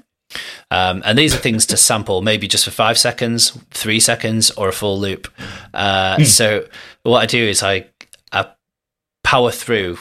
[0.71, 4.69] Um, and these are things to sample, maybe just for five seconds, three seconds, or
[4.69, 5.29] a full loop.
[5.73, 6.67] Uh, So
[7.03, 7.87] what I do is I,
[8.33, 8.47] I
[9.23, 9.99] power through,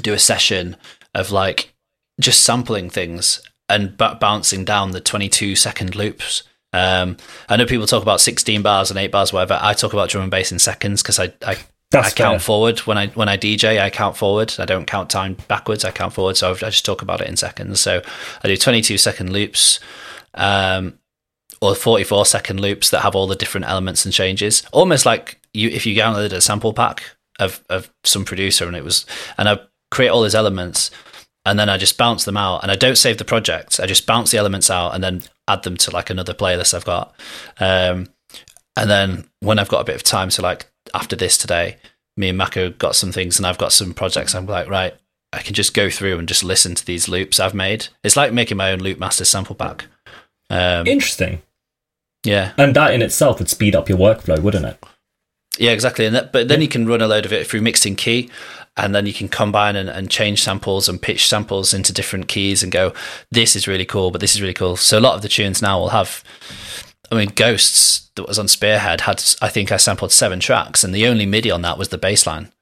[0.00, 0.76] do a session
[1.14, 1.74] of like
[2.20, 6.44] just sampling things and b- bouncing down the 22 second loops.
[6.72, 7.16] Um,
[7.48, 9.58] I know people talk about 16 bars and 8 bars, whatever.
[9.60, 11.56] I talk about drum and bass in seconds because I, I,
[11.94, 13.80] I count forward when I when I DJ.
[13.80, 14.54] I count forward.
[14.58, 15.84] I don't count time backwards.
[15.84, 16.36] I count forward.
[16.36, 17.80] So I just talk about it in seconds.
[17.80, 18.02] So
[18.44, 19.80] I do 22 second loops,
[20.34, 20.98] um,
[21.62, 24.62] or 44 second loops that have all the different elements and changes.
[24.72, 27.02] Almost like you if you downloaded a sample pack
[27.38, 29.06] of of some producer and it was
[29.38, 29.58] and I
[29.90, 30.90] create all these elements
[31.48, 33.80] and then I just bounce them out and I don't save the project.
[33.80, 36.84] I just bounce the elements out and then add them to like another playlist I've
[36.84, 37.14] got.
[37.58, 38.08] Um,
[38.76, 41.76] and then when I've got a bit of time, so like after this today,
[42.16, 44.34] me and Macca got some things and I've got some projects.
[44.34, 44.94] I'm like, right,
[45.32, 47.88] I can just go through and just listen to these loops I've made.
[48.04, 49.86] It's like making my own loop master sample pack.
[50.50, 51.42] Um, Interesting.
[52.24, 54.82] yeah, And that in itself would speed up your workflow, wouldn't it?
[55.58, 56.06] yeah, exactly.
[56.06, 58.30] And that, but then you can run a load of it through Mixed In Key,
[58.78, 62.62] and then you can combine and, and change samples and pitch samples into different keys
[62.62, 62.92] and go,
[63.30, 64.76] this is really cool, but this is really cool.
[64.76, 66.22] So a lot of the tunes now will have,
[67.10, 70.94] I mean, Ghosts that was on Spearhead had, I think I sampled seven tracks, and
[70.94, 72.52] the only MIDI on that was the bass line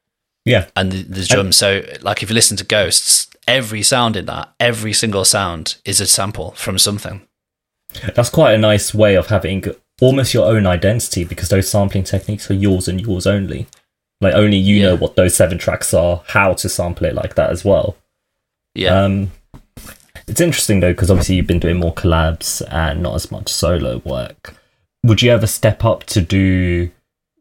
[0.45, 0.67] Yeah.
[0.75, 1.53] and the, the drum.
[1.53, 6.01] So, like, if you listen to Ghosts, every sound in that, every single sound is
[6.01, 7.23] a sample from something.
[8.15, 9.65] That's quite a nice way of having
[10.01, 13.67] almost your own identity because those sampling techniques are yours and yours only.
[14.21, 17.51] Like only you know what those seven tracks are, how to sample it like that
[17.51, 17.97] as well.
[18.75, 19.03] Yeah.
[19.03, 19.31] Um,
[20.27, 23.99] it's interesting though because obviously you've been doing more collabs and not as much solo
[24.05, 24.55] work.
[25.05, 26.91] Would you ever step up to do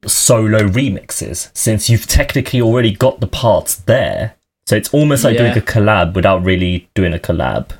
[0.05, 4.35] solo remixes since you've technically already got the parts there?
[4.67, 7.71] So it's almost like doing a collab without really doing a collab.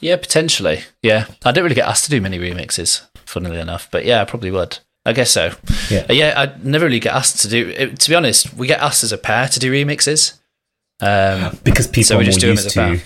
[0.00, 0.80] Yeah, potentially.
[1.02, 4.24] Yeah, I don't really get asked to do many remixes, funnily enough, but yeah, I
[4.24, 4.78] probably would.
[5.08, 5.52] I guess so.
[5.90, 6.06] Yeah.
[6.08, 6.34] Uh, yeah.
[6.36, 7.68] I never really get asked to do.
[7.76, 10.34] it- To be honest, we get asked as a pair to do remixes.
[11.00, 13.02] Um, because people So we more just do 'em used as a to.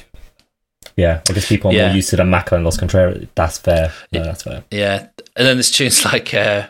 [0.96, 1.86] Yeah, I guess people are Yeah.
[1.88, 3.26] more used to the Macca and Loz Contreras.
[3.34, 3.92] That's fair.
[4.12, 4.64] No, that's fair.
[4.70, 6.66] yeah, and then there's tunes like uh,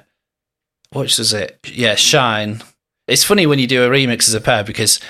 [0.90, 1.58] what was it?
[1.72, 2.62] Yeah, Shine.
[3.08, 5.00] It's funny when you do a remix as a pair because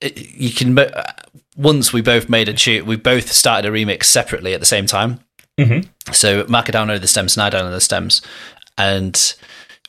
[0.00, 0.74] it- you can.
[0.74, 0.90] mo-
[1.54, 4.86] Once we both made a tune, we both started a remix separately at the same
[4.86, 5.20] time.
[5.60, 5.86] Mhm.
[6.12, 8.22] So Maka downloaded the stems, and I downloaded the stems,
[8.78, 9.34] and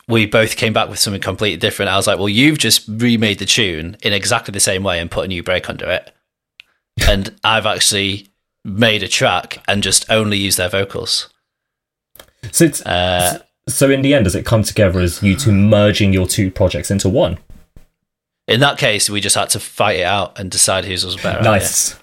[0.08, 1.90] we both came back with something completely different.
[1.90, 5.10] I was like, "Well, you've just remade the tune in exactly the same way and
[5.10, 6.14] put a new break under it,
[7.08, 8.30] and I've actually
[8.66, 11.30] made a track and just only used their vocals."
[12.52, 16.12] So it's Uh, so in the end, does it come together as you two merging
[16.12, 17.38] your two projects into one?
[18.46, 21.42] in that case, we just had to fight it out and decide whose was better.
[21.42, 21.96] Nice.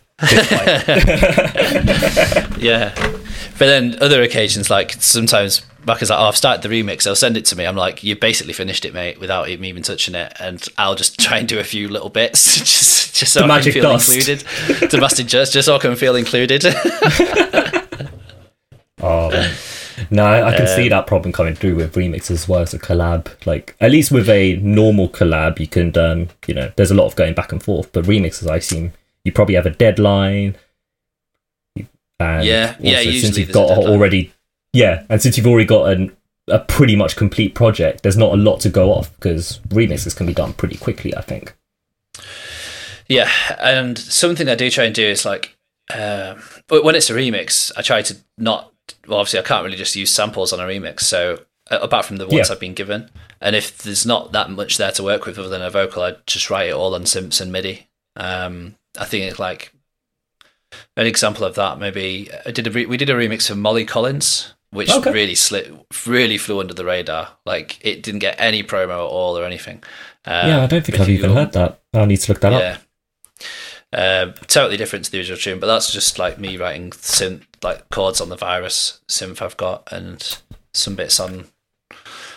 [2.59, 2.95] Yeah.
[3.59, 7.37] But then other occasions, like sometimes Maka's like, oh, I've started the remix, they'll send
[7.37, 7.67] it to me.
[7.67, 10.33] I'm like, you basically finished it, mate, without even even touching it.
[10.39, 13.61] And I'll just try and do a few little bits just, just so The I
[13.63, 14.09] can feel dust.
[14.09, 14.45] included.
[15.01, 16.65] Magic just, just so I can feel included.
[19.03, 19.55] Oh, man.
[20.11, 22.79] no, I I can see that problem coming through with remixes as well as a
[22.79, 23.29] collab.
[23.47, 27.07] Like, at least with a normal collab, you can, um, you know, there's a lot
[27.07, 27.91] of going back and forth.
[27.93, 28.93] But remixes, I seem
[29.25, 30.57] you probably have a deadline.
[32.19, 34.35] And Yeah, yeah, usually since you've got already,
[34.73, 36.17] yeah, and since you've already got an,
[36.49, 40.27] a pretty much complete project, there's not a lot to go off because remixes can
[40.27, 41.15] be done pretty quickly.
[41.17, 41.55] I think.
[43.09, 45.57] Yeah, and something I do try and do is like,
[45.89, 48.73] but when it's a remix, I try to not.
[49.07, 51.01] Well, obviously, I can't really just use samples on a remix.
[51.01, 51.41] So
[51.71, 52.55] uh, apart from the ones Yeah.
[52.55, 53.11] I've been given,
[53.41, 56.17] and if there's not that much there to work with other than a vocal, I
[56.27, 57.89] just write it all on synths and MIDI.
[58.17, 59.73] Um, I think it's like
[60.97, 61.79] an example of that.
[61.79, 65.13] Maybe I did a re- we did a remix of Molly Collins, which Okay.
[65.13, 67.29] really slid, really flew under the radar.
[67.45, 69.83] Like it didn't get any promo at all or anything.
[70.25, 71.81] Um, yeah, I don't think I've even heard that.
[71.95, 72.61] I need to look that up.
[72.61, 72.77] yeah.
[73.93, 77.89] Um, totally different to the original tune, but that's just like me writing synth, like
[77.91, 80.39] chords on the virus synth I've got, and
[80.73, 81.47] some bits on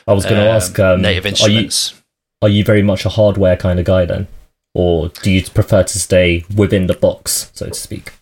[0.08, 2.02] I was going to um, ask, um, native are you instruments.
[2.42, 4.28] are you very much a hardware kind of guy then,
[4.74, 8.14] or do you prefer to stay within the box, so to speak?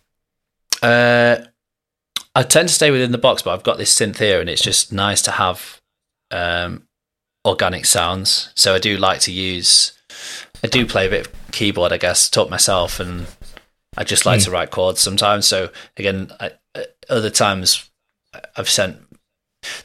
[0.82, 1.38] Uh,
[2.36, 4.62] I tend to stay within the box, but I've got this synth here, and it's
[4.62, 5.82] just nice to have
[6.32, 6.84] um,
[7.46, 8.52] organic sounds.
[8.56, 9.94] So I do like to use.
[10.64, 13.28] I do play a bit of keyboard, I guess, taught myself, and
[13.98, 14.46] I just like Hmm.
[14.46, 15.46] to write chords sometimes.
[15.48, 17.90] So again, I, uh, other times
[18.56, 18.98] I've sent.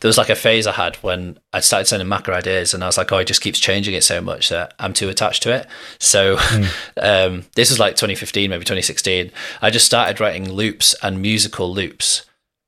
[0.01, 2.87] There was like a phase I had when I started sending Macca ideas, and I
[2.87, 5.53] was like, "Oh, it just keeps changing it so much that I'm too attached to
[5.53, 5.67] it."
[5.99, 6.39] So
[7.03, 9.33] um, this was like 2015, maybe 2016.
[9.61, 12.23] I just started writing loops and musical loops.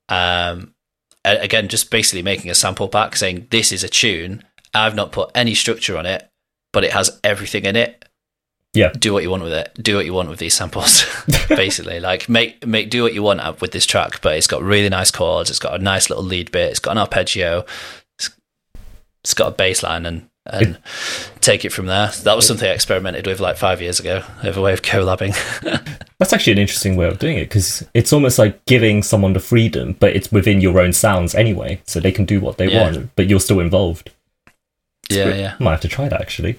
[0.08, 0.74] Um,
[1.24, 4.44] again, just basically making a sample pack, saying this is a tune.
[4.74, 6.28] I've not put any structure on it,
[6.72, 8.04] but it has everything in it.
[8.74, 8.92] Yeah.
[8.92, 9.72] Do what you want with it.
[9.80, 11.04] Do what you want with these samples.
[11.48, 14.88] basically, like make make do what you want with this track, but it's got really
[14.88, 15.50] nice chords.
[15.50, 16.70] It's got a nice little lead bit.
[16.70, 17.64] It's got an arpeggio.
[18.18, 18.30] It's,
[19.24, 20.78] it's got a bass line and and
[21.40, 22.10] take it from there.
[22.24, 24.20] That was something I experimented with like five years ago.
[24.42, 25.34] Have a way of collabing.
[26.18, 29.40] That's actually an interesting way of doing it because it's almost like giving someone the
[29.40, 32.90] freedom, but it's within your own sounds anyway, so they can do what they Yeah.
[32.90, 34.10] want, but you're still involved.
[35.10, 35.54] yeah, yeah.
[35.60, 36.58] Might have to try that actually.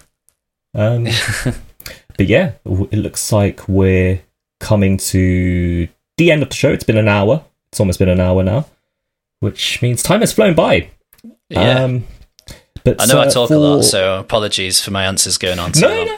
[0.73, 1.07] Um,
[2.17, 4.21] but yeah, it looks like we're
[4.59, 5.87] coming to
[6.17, 6.71] the end of the show.
[6.71, 7.43] It's been an hour.
[7.71, 8.65] It's almost been an hour now,
[9.41, 10.89] which means time has flown by.
[11.49, 11.83] Yeah.
[11.83, 12.05] Um,
[12.97, 15.73] but I know I uh, talk a lot, so apologies for my answers going on
[15.73, 16.05] so No, long.
[16.07, 16.17] no,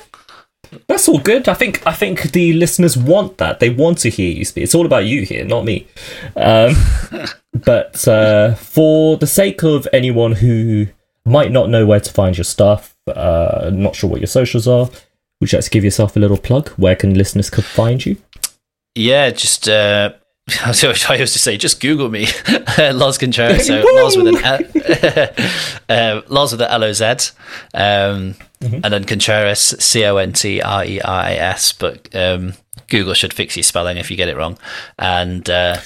[0.87, 1.47] that's all good.
[1.49, 3.59] I think I think the listeners want that.
[3.59, 4.63] They want to hear you speak.
[4.63, 5.87] It's all about you here, not me.
[6.35, 6.75] Um,
[7.65, 10.87] but uh, for the sake of anyone who
[11.25, 14.89] might not know where to find your stuff, uh, not sure what your socials are,
[15.39, 16.69] would you like to give yourself a little plug?
[16.69, 18.17] Where can listeners could find you?
[18.95, 20.13] Yeah, just uh,
[20.65, 22.27] I was used to say, just Google me,
[22.77, 23.67] Loz Contreras.
[23.67, 23.83] So!
[23.95, 25.29] Loz with an L-
[25.89, 27.05] uh, Loz with an L O Z,
[27.73, 28.81] um, Mm-hmm.
[28.83, 31.73] and then Contreras, C O N T R E R A S.
[31.73, 32.53] But um,
[32.89, 34.55] Google should fix your spelling if you get it wrong.
[34.99, 35.77] And uh,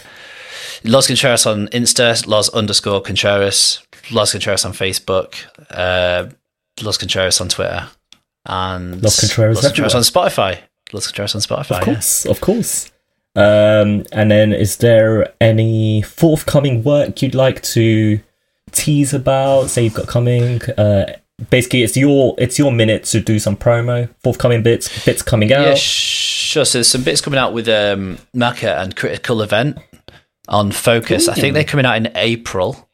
[0.83, 3.81] Loz Contreras on Insta, Loz underscore Contreras,
[4.11, 5.35] Loz Contreras on Facebook,
[5.69, 6.29] uh,
[6.81, 7.87] Loz Contreras on Twitter,
[8.45, 10.59] and Loz Contreras Loz Contreras on Spotify.
[10.91, 11.79] Loz Contreras on Spotify.
[11.81, 11.93] Of yeah.
[11.93, 12.91] course, of course.
[13.36, 18.19] Um, and then, is there any forthcoming work you'd like to
[18.71, 19.69] tease about?
[19.69, 20.61] Say you've got coming.
[20.77, 21.17] Uh,
[21.49, 24.09] basically, it's your it's your minute to do some promo.
[24.23, 25.67] Forthcoming bits, bits coming out.
[25.67, 26.65] Yeah, sure.
[26.65, 29.77] So there's some bits coming out with um, Maka and Critical Event
[30.47, 31.27] on Focus.
[31.27, 32.89] I think they're coming out in April.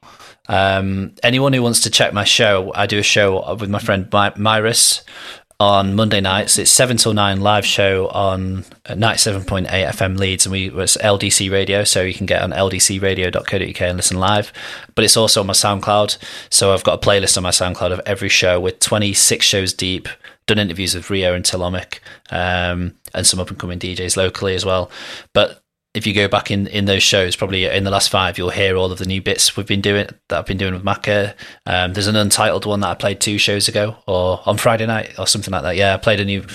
[0.47, 4.09] Um, anyone who wants to check my show, I do a show with my friend
[4.11, 5.03] My- Myris
[5.61, 6.57] on Monday nights.
[6.57, 10.71] It's seven till nine live show on ninety seven point eight FM Leeds, and we
[10.71, 14.51] was LDC Radio, so you can get on ldcradio.co.uk and listen live.
[14.95, 16.17] But it's also on my SoundCloud,
[16.49, 19.71] so I've got a playlist on my SoundCloud of every show with twenty six shows
[19.71, 20.07] deep.
[20.47, 21.99] Done interviews with Rio and Tilomic,
[22.31, 24.89] um, and some up and coming DJs locally as well.
[25.31, 25.61] But
[25.93, 28.77] if you go back in, in those shows, probably in the last five, you'll hear
[28.77, 31.33] all of the new bits we've been doing that I've been doing with Macca.
[31.65, 35.19] Um, there's an untitled one that I played two shows ago, or on Friday night,
[35.19, 35.75] or something like that.
[35.75, 36.45] Yeah, I played a new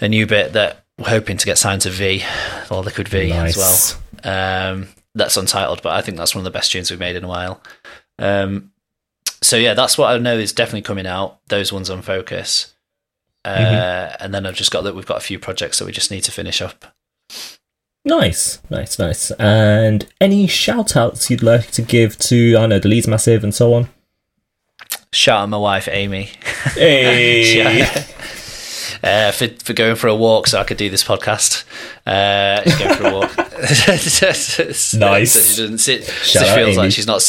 [0.00, 2.24] a new bit that we're hoping to get signed to V
[2.70, 3.56] or Liquid V Nice.
[3.56, 4.72] as well.
[4.72, 7.24] Um, that's untitled, but I think that's one of the best tunes we've made in
[7.24, 7.62] a while.
[8.18, 8.72] Um,
[9.40, 11.38] so yeah, that's what I know is definitely coming out.
[11.46, 12.74] Those ones on Focus,
[13.44, 14.24] uh, Mm-hmm.
[14.24, 16.22] and then I've just got that we've got a few projects that we just need
[16.24, 16.84] to finish up.
[18.04, 19.30] Nice, nice, nice.
[19.32, 23.54] And any shout outs you'd like to give to, I know, the Leeds Massive and
[23.54, 23.88] so on?
[25.12, 26.30] Shout out my wife Amy.
[26.74, 27.82] Hey!
[29.02, 31.64] uh, for for going for a walk so I could do this podcast.
[32.06, 32.62] Uh,
[32.96, 33.34] for a walk.
[33.58, 35.32] Nice.
[35.32, 36.04] So she doesn't sit.
[36.04, 36.76] Shout so she feels Amy.
[36.76, 37.28] like she's not.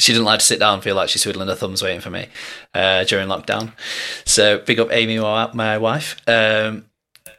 [0.00, 0.74] She doesn't like to sit down.
[0.74, 2.26] and Feel like she's twiddling her thumbs waiting for me
[2.74, 3.72] uh, during lockdown.
[4.24, 6.16] So big up Amy, my, my wife.
[6.26, 6.86] Um,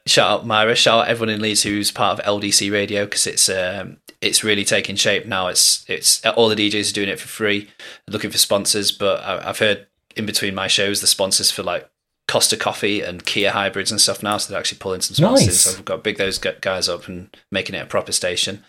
[0.10, 0.76] shout out Myra.
[0.76, 4.66] Shout out everyone in Leeds who's part of LDC Radio because it's um, it's really
[4.66, 5.48] taking shape now.
[5.48, 7.70] It's it's all the DJs are doing it for free,
[8.08, 8.92] looking for sponsors.
[8.92, 11.90] But I, I've heard in between my shows the sponsors for like
[12.28, 14.38] Costa Coffee and Kia hybrids and stuff now.
[14.38, 15.48] So they're actually pulling some sponsors.
[15.48, 15.62] Nice.
[15.62, 18.64] So we've got big those guys up and making it a proper station.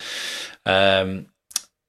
[0.65, 1.27] Um,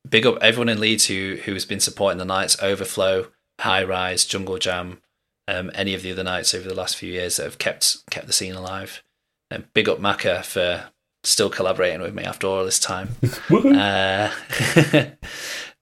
[0.08, 2.60] big up everyone in Leeds who who has been supporting the nights.
[2.62, 3.28] Overflow,
[3.60, 5.00] High Rise, Jungle Jam,
[5.46, 8.26] um, any of the other nights over the last few years that have kept kept
[8.26, 9.02] the scene alive.
[9.52, 10.84] And big up Macca for
[11.24, 13.10] still collaborating with me after all this time.
[13.50, 14.30] Uh,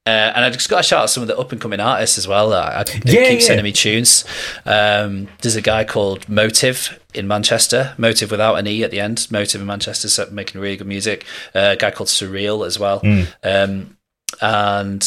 [0.07, 2.17] Uh, and I just got to shout out some of the up and coming artists
[2.17, 2.49] as well.
[2.51, 3.47] That I, Yeah, keep yeah.
[3.47, 4.25] sending me tunes.
[4.65, 7.95] Um, there's a guy called Motiv in Manchester.
[7.99, 9.29] Motiv without an e at the end.
[9.31, 11.27] Motiv in Manchester, so making really good music.
[11.55, 13.03] Uh, a guy called Surreal as well.
[13.45, 13.99] Um,
[14.41, 15.03] and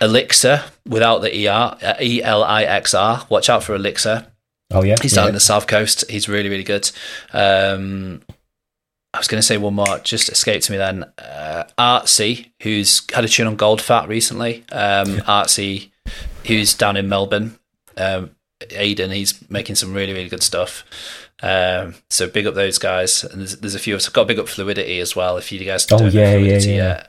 [0.00, 3.24] Elixr without the er, uh, E L I X R.
[3.28, 4.26] Watch out for Elixr.
[4.72, 4.96] Oh, yeah.
[5.02, 5.22] He's yeah.
[5.22, 6.08] down in the south coast.
[6.10, 6.90] He's really, really good.
[7.32, 8.22] Um,
[9.12, 11.04] I was going to say one more, just escaped me then.
[11.18, 14.64] Uh, Artsy, who's had a tune on Gold Fat recently.
[14.70, 15.90] Um, Artsy,
[16.46, 17.58] who's down in Melbourne.
[17.96, 20.84] Um, Aiden, he's making some really, really good stuff.
[21.42, 23.24] Um, so big up those guys.
[23.24, 24.06] And there's, there's a few of us.
[24.06, 25.36] I've got big up Fluidity as well.
[25.38, 27.04] If you guys Oh, don't know yeah, yeah, Fluidity yeah.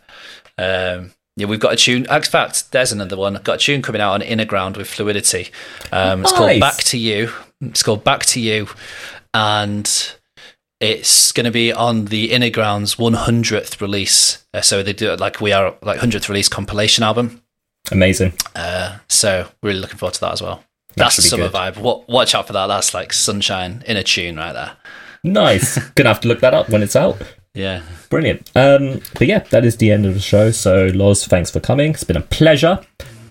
[0.57, 0.97] yet.
[0.97, 2.07] Um, yeah, we've got a tune.
[2.09, 3.36] In fact, there's another one.
[3.36, 5.49] I've got a tune coming out on Innerground with Fluidity.
[5.91, 6.38] Um, it's Nice.
[6.39, 7.32] called Back to You.
[7.62, 8.68] It's called Back to You,
[9.34, 9.89] and
[10.80, 14.45] it's going to be on the Innerground's 100th release.
[14.53, 17.41] Uh, so they do it like we are like 100th release compilation album.
[17.91, 18.34] Amazing.
[18.55, 20.64] Uh, so really looking forward to that as well.
[20.89, 21.53] That That's the summer good.
[21.53, 21.78] vibe.
[21.78, 22.68] Wa- Watch out for that.
[22.68, 24.72] That's like sunshine in a tune right there.
[25.24, 25.78] Nice.
[25.95, 27.22] Gonna have to look that up when it's out.
[27.53, 27.84] Yeah.
[28.09, 28.49] Brilliant.
[28.55, 30.51] Um, but yeah, that is the end of the show.
[30.51, 31.91] So, Loz, thanks for coming.
[31.91, 32.80] It's been a pleasure.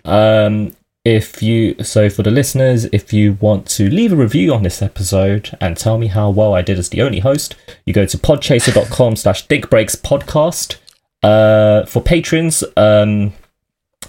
[0.04, 0.74] Um,
[1.04, 4.82] if you, so for the listeners, if you want to leave a review on this
[4.82, 8.18] episode and tell me how well I did as the only host, you go to
[8.18, 10.76] podchaser.com slash digbreaks podcast.
[11.22, 13.32] Uh, for patrons, um,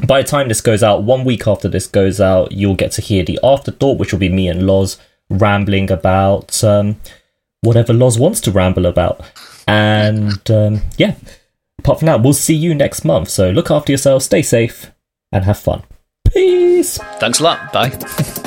[0.06, 3.02] by the time this goes out, one week after this goes out, you'll get to
[3.02, 4.98] hear the afterthought, which will be me and Loz
[5.30, 6.98] rambling about um,
[7.62, 9.22] whatever Loz wants to ramble about.
[9.66, 11.16] And um, yeah,
[11.80, 13.30] apart from that, we'll see you next month.
[13.30, 14.92] So look after yourselves, stay safe,
[15.32, 15.84] and have fun.
[16.34, 16.98] Peace.
[17.20, 17.74] Thanks a lot.
[17.74, 18.38] Bye.